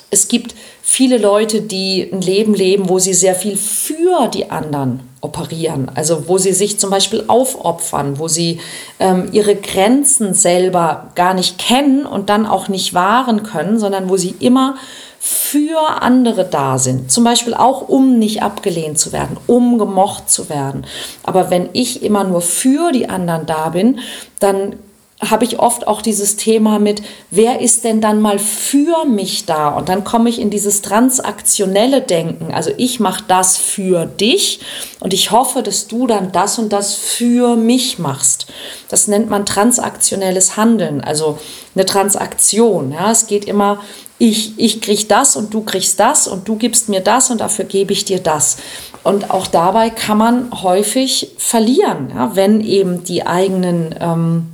es 0.10 0.28
gibt 0.28 0.56
viele 0.90 1.18
Leute, 1.18 1.62
die 1.62 2.10
ein 2.14 2.22
Leben 2.22 2.54
leben, 2.54 2.88
wo 2.88 2.98
sie 2.98 3.14
sehr 3.14 3.36
viel 3.36 3.58
für 3.58 4.30
die 4.30 4.50
anderen 4.50 5.02
operieren. 5.20 5.92
Also 5.94 6.30
wo 6.30 6.38
sie 6.38 6.54
sich 6.54 6.80
zum 6.80 6.90
Beispiel 6.90 7.26
aufopfern, 7.28 8.20
wo 8.20 8.30
sie 8.30 8.62
ähm, 8.98 9.28
ihre 9.34 9.58
Grenzen 9.58 10.34
selber 10.34 11.12
gar 11.14 11.34
nicht 11.34 11.58
kennen 11.58 12.06
und 12.06 12.30
dann 12.30 12.46
auch 12.46 12.70
nicht 12.70 12.94
wahren 12.94 13.44
können, 13.44 13.80
sondern 13.80 14.10
wo 14.10 14.16
sie 14.16 14.34
immer 14.40 14.76
für 15.20 16.02
andere 16.02 16.46
da 16.46 16.80
sind. 16.80 17.12
Zum 17.12 17.26
Beispiel 17.26 17.54
auch, 17.54 17.90
um 17.90 18.18
nicht 18.18 18.42
abgelehnt 18.42 18.98
zu 18.98 19.12
werden, 19.12 19.36
um 19.46 19.78
gemocht 19.78 20.30
zu 20.30 20.48
werden. 20.48 20.88
Aber 21.24 21.52
wenn 21.52 21.68
ich 21.74 22.02
immer 22.02 22.24
nur 22.24 22.40
für 22.40 22.94
die 22.94 23.10
anderen 23.10 23.46
da 23.46 23.70
bin, 23.70 24.00
dann 24.40 24.78
habe 25.20 25.46
ich 25.46 25.58
oft 25.60 25.88
auch 25.88 26.04
dieses 26.04 26.36
Thema 26.36 26.78
mit, 26.78 27.02
wer 27.32 27.60
ist 27.60 27.84
denn 27.84 28.02
dann 28.02 28.22
mal 28.22 28.38
für 28.38 29.06
mich 29.06 29.46
da? 29.46 29.70
Und 29.70 29.90
dann 29.90 30.04
komme 30.04 30.30
ich 30.30 30.40
in 30.40 30.52
dieses 30.52 30.84
transaktionelle 30.84 32.02
Denken. 32.02 32.54
Also 32.54 32.70
ich 32.78 33.00
mache 33.00 33.24
das 33.28 33.58
für 33.58 34.06
dich 34.06 34.60
und 35.00 35.14
ich 35.14 35.32
hoffe, 35.32 35.64
dass 35.64 35.88
du 35.88 36.06
dann 36.06 36.32
das 36.32 36.60
und 36.60 36.72
das 36.72 36.94
für 36.94 37.56
mich 37.56 37.98
machst. 37.98 38.46
Das 38.90 39.08
nennt 39.08 39.28
man 39.28 39.48
transaktionelles 39.48 40.56
Handeln, 40.56 41.02
also 41.02 41.40
eine 41.74 41.86
Transaktion. 41.86 42.92
Ja, 42.92 43.12
es 43.12 43.26
geht 43.26 43.46
immer, 43.46 43.82
ich, 44.20 44.54
ich 44.60 44.82
krieg 44.82 45.10
das 45.10 45.36
und 45.36 45.52
du 45.52 45.64
kriegst 45.64 46.00
das 46.00 46.28
und 46.28 46.48
du 46.48 46.58
gibst 46.58 46.90
mir 46.90 47.02
das 47.02 47.32
und 47.32 47.42
dafür 47.42 47.66
gebe 47.66 47.92
ich 47.92 48.06
dir 48.06 48.20
das. 48.20 48.58
Und 49.04 49.32
auch 49.32 49.48
dabei 49.48 49.90
kann 49.90 50.20
man 50.20 50.62
häufig 50.62 51.32
verlieren, 51.38 52.12
ja, 52.14 52.36
wenn 52.36 52.62
eben 52.62 53.04
die 53.04 53.26
eigenen 53.26 53.96
ähm, 54.00 54.48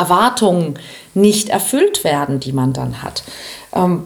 Erwartungen 0.00 0.78
nicht 1.14 1.50
erfüllt 1.50 2.04
werden, 2.04 2.40
die 2.40 2.52
man 2.52 2.72
dann 2.72 3.02
hat. 3.02 3.22
Ähm, 3.74 4.04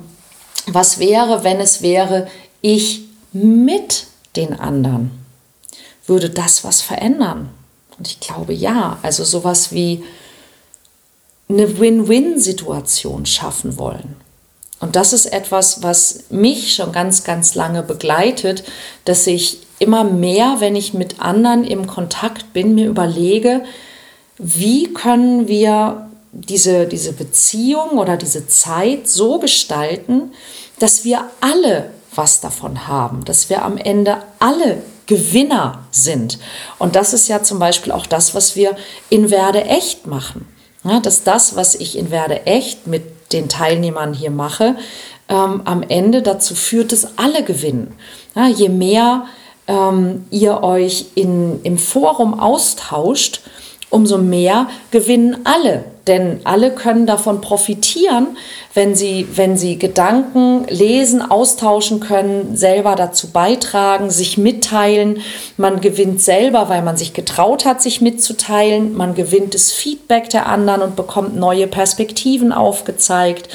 was 0.67 0.99
wäre, 0.99 1.45
wenn 1.45 1.61
es 1.61 1.83
wäre, 1.83 2.27
ich 2.61 3.03
mit 3.33 4.07
den 4.35 4.59
anderen? 4.59 5.11
Würde 6.07 6.31
das 6.31 6.65
was 6.65 6.83
verändern? 6.83 7.51
Und 7.97 8.09
ich 8.09 8.19
glaube 8.21 8.53
ja. 8.53 8.99
Also 9.03 9.25
sowas 9.25 9.73
wie 9.73 10.03
eine 11.49 11.79
Win-Win-Situation 11.79 13.27
schaffen 13.27 13.79
wollen. 13.79 14.17
Und 14.81 14.97
das 14.97 15.13
ist 15.13 15.27
etwas, 15.27 15.83
was 15.83 16.25
mich 16.31 16.75
schon 16.75 16.93
ganz, 16.93 17.25
ganz 17.25 17.55
lange 17.55 17.83
begleitet, 17.83 18.65
dass 19.05 19.27
ich 19.27 19.61
immer 19.79 20.05
mehr, 20.05 20.57
wenn 20.59 20.77
ich 20.77 20.95
mit 20.95 21.21
anderen 21.21 21.65
im 21.65 21.87
Kontakt 21.87 22.53
bin, 22.53 22.75
mir 22.75 22.89
überlege, 22.89 23.63
wie 24.39 24.93
können 24.93 25.49
wir 25.49 26.11
diese, 26.33 26.87
diese 26.87 27.13
Beziehung 27.13 27.99
oder 27.99 28.17
diese 28.17 28.49
Zeit 28.49 29.09
so 29.09 29.39
gestalten, 29.39 30.33
dass 30.79 31.05
wir 31.05 31.31
alle 31.41 31.91
was 32.15 32.41
davon 32.41 32.87
haben, 32.87 33.25
dass 33.25 33.51
wir 33.51 33.65
am 33.65 33.77
Ende 33.77 34.19
alle 34.39 34.83
Gewinner 35.07 35.85
sind. 35.91 36.39
Und 36.79 36.97
das 36.97 37.13
ist 37.13 37.29
ja 37.29 37.43
zum 37.43 37.59
Beispiel 37.59 37.93
auch 37.93 38.07
das, 38.07 38.35
was 38.35 38.57
wir 38.57 38.77
in 39.11 39.31
Werde 39.31 39.65
echt 39.65 40.07
machen. 40.07 40.49
Ja, 40.83 41.01
dass 41.01 41.23
das, 41.25 41.57
was 41.57 41.75
ich 41.75 41.97
in 41.97 42.11
Werde 42.11 42.47
echt 42.47 42.87
mit 42.87 43.33
den 43.33 43.49
Teilnehmern 43.49 44.15
hier 44.15 44.31
mache, 44.31 44.77
ähm, 45.29 45.63
am 45.65 45.83
Ende 45.83 46.23
dazu 46.23 46.55
führt, 46.55 46.93
dass 46.93 47.19
alle 47.19 47.43
gewinnen. 47.43 47.95
Ja, 48.35 48.49
je 48.49 48.69
mehr 48.69 49.27
ähm, 49.67 50.27
ihr 50.31 50.63
euch 50.63 51.07
in, 51.15 51.63
im 51.63 51.79
Forum 51.79 52.39
austauscht, 52.39 53.41
umso 53.95 54.19
mehr 54.19 54.67
gewinnen 54.91 55.39
alle. 55.45 55.85
Denn 56.07 56.41
alle 56.45 56.71
können 56.71 57.07
davon 57.07 57.41
profitieren, 57.41 58.37
wenn 58.75 58.95
sie, 58.95 59.27
wenn 59.37 59.57
sie 59.57 59.79
Gedanken 59.79 60.67
lesen, 60.69 61.23
austauschen 61.23 62.01
können, 62.01 62.57
selber 62.57 62.95
dazu 62.95 63.31
beitragen, 63.31 64.11
sich 64.11 64.37
mitteilen. 64.37 65.21
Man 65.57 65.81
gewinnt 65.81 66.21
selber, 66.21 66.69
weil 66.69 66.83
man 66.83 66.99
sich 66.99 67.15
getraut 67.15 67.65
hat, 67.65 67.81
sich 67.81 68.03
mitzuteilen. 68.03 68.95
Man 68.95 69.15
gewinnt 69.15 69.55
das 69.55 69.73
Feedback 69.73 70.29
der 70.29 70.47
anderen 70.47 70.83
und 70.83 70.97
bekommt 70.97 71.37
neue 71.37 71.67
Perspektiven 71.67 72.53
aufgezeigt. 72.53 73.49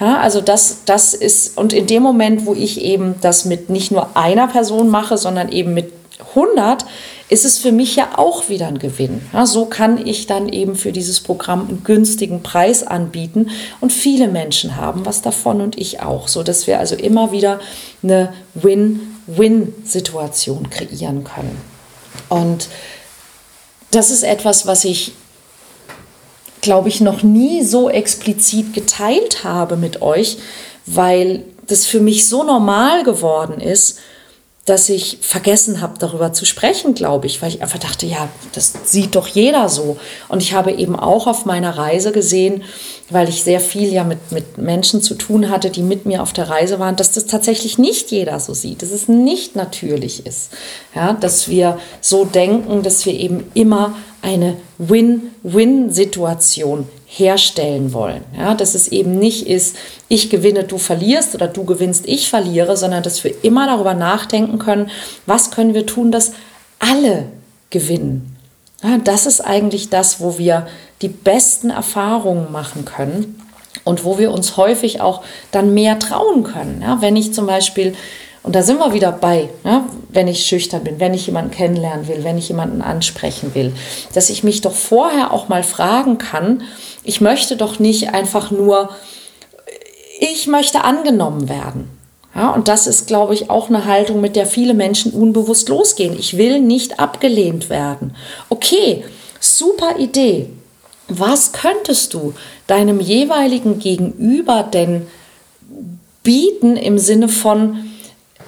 Ja, 0.00 0.16
also 0.16 0.40
das, 0.40 0.78
das 0.84 1.14
ist, 1.14 1.56
und 1.56 1.72
in 1.72 1.86
dem 1.86 2.02
Moment, 2.02 2.46
wo 2.46 2.54
ich 2.54 2.80
eben 2.80 3.14
das 3.20 3.44
mit 3.44 3.70
nicht 3.70 3.92
nur 3.92 4.16
einer 4.16 4.48
Person 4.48 4.88
mache, 4.88 5.18
sondern 5.18 5.50
eben 5.50 5.72
mit 5.72 5.92
100, 6.30 6.84
ist 7.32 7.44
es 7.46 7.58
für 7.58 7.72
mich 7.72 7.96
ja 7.96 8.18
auch 8.18 8.50
wieder 8.50 8.68
ein 8.68 8.78
Gewinn. 8.78 9.22
Ja, 9.32 9.46
so 9.46 9.64
kann 9.64 10.06
ich 10.06 10.26
dann 10.26 10.50
eben 10.50 10.76
für 10.76 10.92
dieses 10.92 11.20
Programm 11.20 11.66
einen 11.66 11.82
günstigen 11.82 12.42
Preis 12.42 12.86
anbieten 12.86 13.48
und 13.80 13.90
viele 13.90 14.28
Menschen 14.28 14.76
haben 14.76 15.06
was 15.06 15.22
davon 15.22 15.62
und 15.62 15.78
ich 15.78 16.02
auch, 16.02 16.28
so 16.28 16.42
dass 16.42 16.66
wir 16.66 16.78
also 16.78 16.94
immer 16.94 17.32
wieder 17.32 17.58
eine 18.02 18.34
Win-Win-Situation 18.52 20.68
kreieren 20.68 21.24
können. 21.24 21.56
Und 22.28 22.68
das 23.92 24.10
ist 24.10 24.24
etwas, 24.24 24.66
was 24.66 24.84
ich 24.84 25.12
glaube 26.60 26.90
ich, 26.90 27.00
noch 27.00 27.22
nie 27.22 27.64
so 27.64 27.88
explizit 27.88 28.74
geteilt 28.74 29.42
habe 29.42 29.76
mit 29.76 30.02
euch, 30.02 30.36
weil 30.84 31.44
das 31.66 31.86
für 31.86 31.98
mich 31.98 32.28
so 32.28 32.44
normal 32.44 33.04
geworden 33.04 33.58
ist 33.58 33.98
dass 34.64 34.88
ich 34.88 35.18
vergessen 35.22 35.80
habe, 35.80 35.94
darüber 35.98 36.32
zu 36.32 36.44
sprechen, 36.44 36.94
glaube 36.94 37.26
ich, 37.26 37.42
weil 37.42 37.48
ich 37.48 37.62
einfach 37.62 37.80
dachte, 37.80 38.06
ja, 38.06 38.28
das 38.54 38.72
sieht 38.84 39.16
doch 39.16 39.26
jeder 39.26 39.68
so. 39.68 39.96
Und 40.28 40.40
ich 40.40 40.54
habe 40.54 40.70
eben 40.70 40.94
auch 40.94 41.26
auf 41.26 41.46
meiner 41.46 41.76
Reise 41.76 42.12
gesehen, 42.12 42.62
weil 43.10 43.28
ich 43.28 43.42
sehr 43.42 43.58
viel 43.58 43.92
ja 43.92 44.04
mit, 44.04 44.30
mit 44.30 44.58
Menschen 44.58 45.02
zu 45.02 45.16
tun 45.16 45.50
hatte, 45.50 45.70
die 45.70 45.82
mit 45.82 46.06
mir 46.06 46.22
auf 46.22 46.32
der 46.32 46.48
Reise 46.48 46.78
waren, 46.78 46.94
dass 46.94 47.10
das 47.10 47.26
tatsächlich 47.26 47.78
nicht 47.78 48.12
jeder 48.12 48.38
so 48.38 48.54
sieht, 48.54 48.82
dass 48.82 48.92
es 48.92 49.08
nicht 49.08 49.56
natürlich 49.56 50.26
ist, 50.26 50.52
ja, 50.94 51.12
dass 51.12 51.48
wir 51.48 51.80
so 52.00 52.24
denken, 52.24 52.84
dass 52.84 53.04
wir 53.04 53.14
eben 53.14 53.50
immer 53.54 53.96
eine 54.22 54.58
Win-Win-Situation 54.78 56.86
herstellen 57.14 57.92
wollen. 57.92 58.24
Ja, 58.36 58.54
dass 58.54 58.74
es 58.74 58.88
eben 58.88 59.18
nicht 59.18 59.46
ist, 59.46 59.76
ich 60.08 60.30
gewinne, 60.30 60.64
du 60.64 60.78
verlierst 60.78 61.34
oder 61.34 61.46
du 61.46 61.64
gewinnst, 61.64 62.04
ich 62.06 62.30
verliere, 62.30 62.76
sondern 62.76 63.02
dass 63.02 63.22
wir 63.22 63.44
immer 63.44 63.66
darüber 63.66 63.92
nachdenken 63.94 64.58
können, 64.58 64.90
was 65.26 65.50
können 65.50 65.74
wir 65.74 65.84
tun, 65.84 66.10
dass 66.10 66.32
alle 66.78 67.26
gewinnen. 67.68 68.36
Ja, 68.82 68.98
das 68.98 69.26
ist 69.26 69.42
eigentlich 69.42 69.90
das, 69.90 70.20
wo 70.20 70.38
wir 70.38 70.66
die 71.02 71.08
besten 71.08 71.70
Erfahrungen 71.70 72.50
machen 72.50 72.84
können 72.86 73.40
und 73.84 74.04
wo 74.04 74.18
wir 74.18 74.32
uns 74.32 74.56
häufig 74.56 75.00
auch 75.00 75.22
dann 75.50 75.74
mehr 75.74 75.98
trauen 75.98 76.44
können. 76.44 76.80
Ja, 76.82 77.02
wenn 77.02 77.16
ich 77.16 77.34
zum 77.34 77.46
Beispiel 77.46 77.94
und 78.42 78.56
da 78.56 78.62
sind 78.62 78.78
wir 78.78 78.92
wieder 78.92 79.12
bei, 79.12 79.48
ne? 79.62 79.84
wenn 80.08 80.26
ich 80.26 80.44
schüchtern 80.44 80.82
bin, 80.82 80.98
wenn 80.98 81.14
ich 81.14 81.26
jemanden 81.26 81.52
kennenlernen 81.52 82.08
will, 82.08 82.24
wenn 82.24 82.38
ich 82.38 82.48
jemanden 82.48 82.82
ansprechen 82.82 83.54
will, 83.54 83.72
dass 84.14 84.30
ich 84.30 84.42
mich 84.42 84.60
doch 84.60 84.74
vorher 84.74 85.32
auch 85.32 85.48
mal 85.48 85.62
fragen 85.62 86.18
kann, 86.18 86.62
ich 87.04 87.20
möchte 87.20 87.56
doch 87.56 87.78
nicht 87.78 88.14
einfach 88.14 88.50
nur, 88.50 88.90
ich 90.20 90.46
möchte 90.48 90.82
angenommen 90.82 91.48
werden. 91.48 91.88
Ja, 92.34 92.50
und 92.50 92.66
das 92.68 92.86
ist, 92.86 93.06
glaube 93.06 93.34
ich, 93.34 93.50
auch 93.50 93.68
eine 93.68 93.84
Haltung, 93.84 94.20
mit 94.20 94.36
der 94.36 94.46
viele 94.46 94.72
Menschen 94.72 95.12
unbewusst 95.12 95.68
losgehen. 95.68 96.18
Ich 96.18 96.38
will 96.38 96.60
nicht 96.60 96.98
abgelehnt 96.98 97.68
werden. 97.68 98.16
Okay, 98.48 99.04
super 99.38 99.98
Idee. 99.98 100.48
Was 101.08 101.52
könntest 101.52 102.14
du 102.14 102.32
deinem 102.66 103.00
jeweiligen 103.00 103.78
Gegenüber 103.80 104.62
denn 104.62 105.06
bieten 106.22 106.76
im 106.76 106.98
Sinne 106.98 107.28
von, 107.28 107.91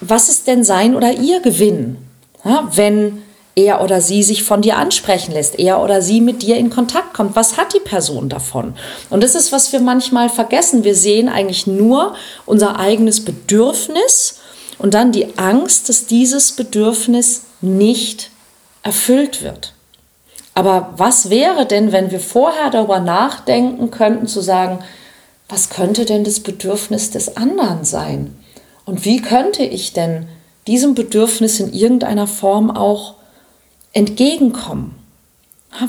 was 0.09 0.29
ist 0.29 0.47
denn 0.47 0.65
sein 0.65 0.95
oder 0.95 1.13
ihr 1.13 1.41
Gewinn, 1.41 1.99
ja, 2.45 2.69
wenn 2.75 3.23
er 3.57 3.83
oder 3.83 4.01
sie 4.01 4.23
sich 4.23 4.43
von 4.43 4.63
dir 4.63 4.77
ansprechen 4.77 5.33
lässt, 5.33 5.59
er 5.59 5.81
oder 5.81 6.03
sie 6.03 6.21
mit 6.21 6.43
dir 6.43 6.57
in 6.57 6.71
Kontakt 6.71 7.15
kommt. 7.15 7.37
Was 7.37 7.57
hat 7.57 7.73
die 7.73 7.81
Person 7.81 8.29
davon? 8.29 8.75
Und 9.11 9.23
das 9.23 9.35
ist, 9.35 9.53
was 9.53 9.73
wir 9.73 9.81
manchmal 9.81 10.29
vergessen. 10.29 10.83
Wir 10.83 10.97
sehen 10.97 11.29
eigentlich 11.29 11.67
nur 11.67 12.15
unser 12.47 12.79
eigenes 12.81 13.25
Bedürfnis 13.25 14.41
und 14.79 14.95
dann 14.95 15.13
die 15.13 15.39
Angst, 15.39 15.89
dass 15.89 16.07
dieses 16.07 16.53
Bedürfnis 16.53 17.43
nicht 17.61 18.31
erfüllt 18.83 19.43
wird. 19.43 19.73
Aber 20.55 20.93
was 20.97 21.31
wäre 21.31 21.67
denn, 21.67 21.93
wenn 21.93 22.11
wir 22.11 22.21
vorher 22.21 22.71
darüber 22.71 23.01
nachdenken 23.01 23.91
könnten, 23.91 24.27
zu 24.27 24.41
sagen, 24.41 24.81
was 25.49 25.69
könnte 25.69 26.05
denn 26.05 26.25
das 26.25 26.41
Bedürfnis 26.41 27.11
des 27.11 27.37
anderen 27.37 27.85
sein? 27.85 28.37
Und 28.85 29.05
wie 29.05 29.21
könnte 29.21 29.63
ich 29.65 29.93
denn 29.93 30.29
diesem 30.67 30.95
Bedürfnis 30.95 31.61
in 31.61 31.73
irgendeiner 31.73 32.27
Form 32.27 32.71
auch 32.71 33.15
entgegenkommen? 33.93 34.97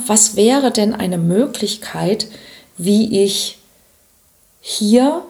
Was 0.06 0.36
wäre 0.36 0.70
denn 0.70 0.94
eine 0.94 1.18
Möglichkeit, 1.18 2.28
wie 2.76 3.22
ich 3.22 3.58
hier 4.60 5.22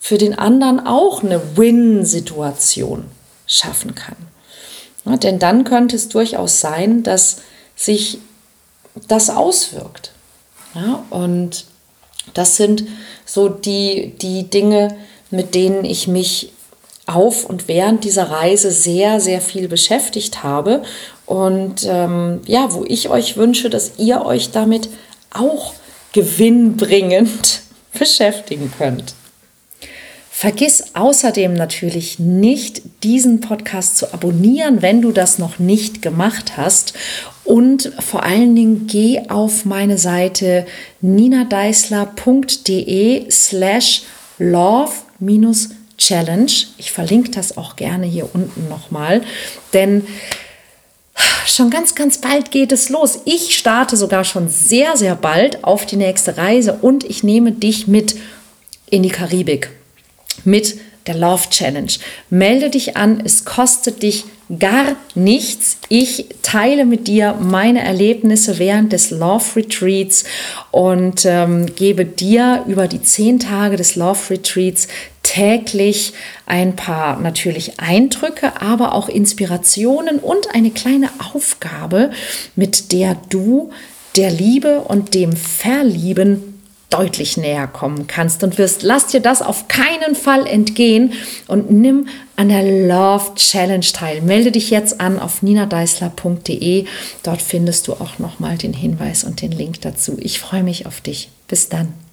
für 0.00 0.18
den 0.18 0.38
anderen 0.38 0.84
auch 0.86 1.22
eine 1.22 1.56
Win-Situation 1.56 3.04
schaffen 3.46 3.94
kann? 3.94 4.16
Ja, 5.04 5.16
denn 5.16 5.38
dann 5.38 5.64
könnte 5.64 5.96
es 5.96 6.08
durchaus 6.08 6.60
sein, 6.60 7.02
dass 7.02 7.42
sich 7.76 8.18
das 9.06 9.30
auswirkt. 9.30 10.12
Ja, 10.74 11.04
und 11.10 11.66
das 12.34 12.56
sind 12.56 12.84
so 13.24 13.48
die, 13.48 14.14
die 14.20 14.50
Dinge, 14.50 14.96
mit 15.30 15.54
denen 15.54 15.84
ich 15.84 16.08
mich 16.08 16.52
auf 17.08 17.44
und 17.44 17.68
während 17.68 18.04
dieser 18.04 18.30
Reise 18.30 18.70
sehr, 18.70 19.20
sehr 19.20 19.40
viel 19.40 19.68
beschäftigt 19.68 20.42
habe. 20.42 20.82
Und 21.26 21.86
ähm, 21.86 22.40
ja, 22.46 22.72
wo 22.72 22.84
ich 22.86 23.08
euch 23.08 23.36
wünsche, 23.36 23.70
dass 23.70 23.92
ihr 23.98 24.24
euch 24.24 24.50
damit 24.50 24.88
auch 25.32 25.74
gewinnbringend 26.12 27.62
beschäftigen 27.98 28.72
könnt. 28.76 29.14
Vergiss 30.30 30.94
außerdem 30.94 31.54
natürlich 31.54 32.18
nicht, 32.20 32.82
diesen 33.02 33.40
Podcast 33.40 33.98
zu 33.98 34.14
abonnieren, 34.14 34.82
wenn 34.82 35.02
du 35.02 35.10
das 35.10 35.40
noch 35.40 35.58
nicht 35.58 36.00
gemacht 36.00 36.56
hast. 36.56 36.94
Und 37.42 37.92
vor 37.98 38.22
allen 38.22 38.54
Dingen 38.54 38.86
geh 38.86 39.22
auf 39.30 39.64
meine 39.64 39.98
Seite 39.98 40.64
ninadeisler.de 41.00 43.28
slash 43.32 44.02
love 44.38 44.92
minus 45.18 45.70
Challenge. 45.98 46.50
Ich 46.78 46.92
verlinke 46.92 47.30
das 47.30 47.56
auch 47.56 47.76
gerne 47.76 48.06
hier 48.06 48.28
unten 48.32 48.68
nochmal, 48.68 49.22
denn 49.72 50.06
schon 51.46 51.70
ganz, 51.70 51.94
ganz 51.94 52.18
bald 52.18 52.50
geht 52.50 52.72
es 52.72 52.88
los. 52.88 53.20
Ich 53.24 53.56
starte 53.56 53.96
sogar 53.96 54.24
schon 54.24 54.48
sehr, 54.48 54.96
sehr 54.96 55.16
bald 55.16 55.64
auf 55.64 55.86
die 55.86 55.96
nächste 55.96 56.36
Reise 56.38 56.78
und 56.80 57.04
ich 57.04 57.22
nehme 57.22 57.52
dich 57.52 57.86
mit 57.86 58.16
in 58.90 59.02
die 59.02 59.10
Karibik 59.10 59.70
mit 60.44 60.78
der 61.06 61.16
Love 61.16 61.48
Challenge. 61.50 61.92
Melde 62.30 62.70
dich 62.70 62.96
an, 62.96 63.22
es 63.24 63.44
kostet 63.44 64.02
dich 64.02 64.24
gar 64.58 64.96
nichts. 65.14 65.78
Ich 65.88 66.26
teile 66.42 66.84
mit 66.84 67.06
dir 67.08 67.34
meine 67.40 67.82
Erlebnisse 67.82 68.58
während 68.58 68.92
des 68.92 69.10
Love 69.10 69.56
Retreats 69.56 70.24
und 70.70 71.24
ähm, 71.24 71.66
gebe 71.74 72.04
dir 72.04 72.64
über 72.66 72.88
die 72.88 73.02
zehn 73.02 73.38
Tage 73.38 73.76
des 73.76 73.96
Love 73.96 74.30
Retreats 74.30 74.88
täglich 75.28 76.14
ein 76.46 76.74
paar 76.74 77.20
natürlich 77.20 77.78
Eindrücke, 77.80 78.62
aber 78.62 78.94
auch 78.94 79.10
Inspirationen 79.10 80.18
und 80.20 80.54
eine 80.54 80.70
kleine 80.70 81.10
Aufgabe, 81.34 82.10
mit 82.56 82.92
der 82.92 83.14
du 83.28 83.70
der 84.16 84.30
Liebe 84.30 84.80
und 84.80 85.12
dem 85.12 85.36
Verlieben 85.36 86.54
deutlich 86.88 87.36
näher 87.36 87.66
kommen 87.66 88.06
kannst 88.06 88.42
und 88.42 88.56
wirst. 88.56 88.82
Lass 88.82 89.08
dir 89.08 89.20
das 89.20 89.42
auf 89.42 89.68
keinen 89.68 90.14
Fall 90.14 90.46
entgehen 90.46 91.12
und 91.46 91.70
nimm 91.70 92.08
an 92.36 92.48
der 92.48 92.62
Love 92.62 93.34
Challenge 93.34 93.84
teil. 93.84 94.22
Melde 94.22 94.50
dich 94.50 94.70
jetzt 94.70 94.98
an 94.98 95.18
auf 95.18 95.42
ninadeisler.de. 95.42 96.86
Dort 97.22 97.42
findest 97.42 97.86
du 97.86 97.92
auch 97.92 98.18
nochmal 98.18 98.56
den 98.56 98.72
Hinweis 98.72 99.24
und 99.24 99.42
den 99.42 99.52
Link 99.52 99.82
dazu. 99.82 100.16
Ich 100.20 100.40
freue 100.40 100.62
mich 100.62 100.86
auf 100.86 101.02
dich. 101.02 101.28
Bis 101.46 101.68
dann. 101.68 102.07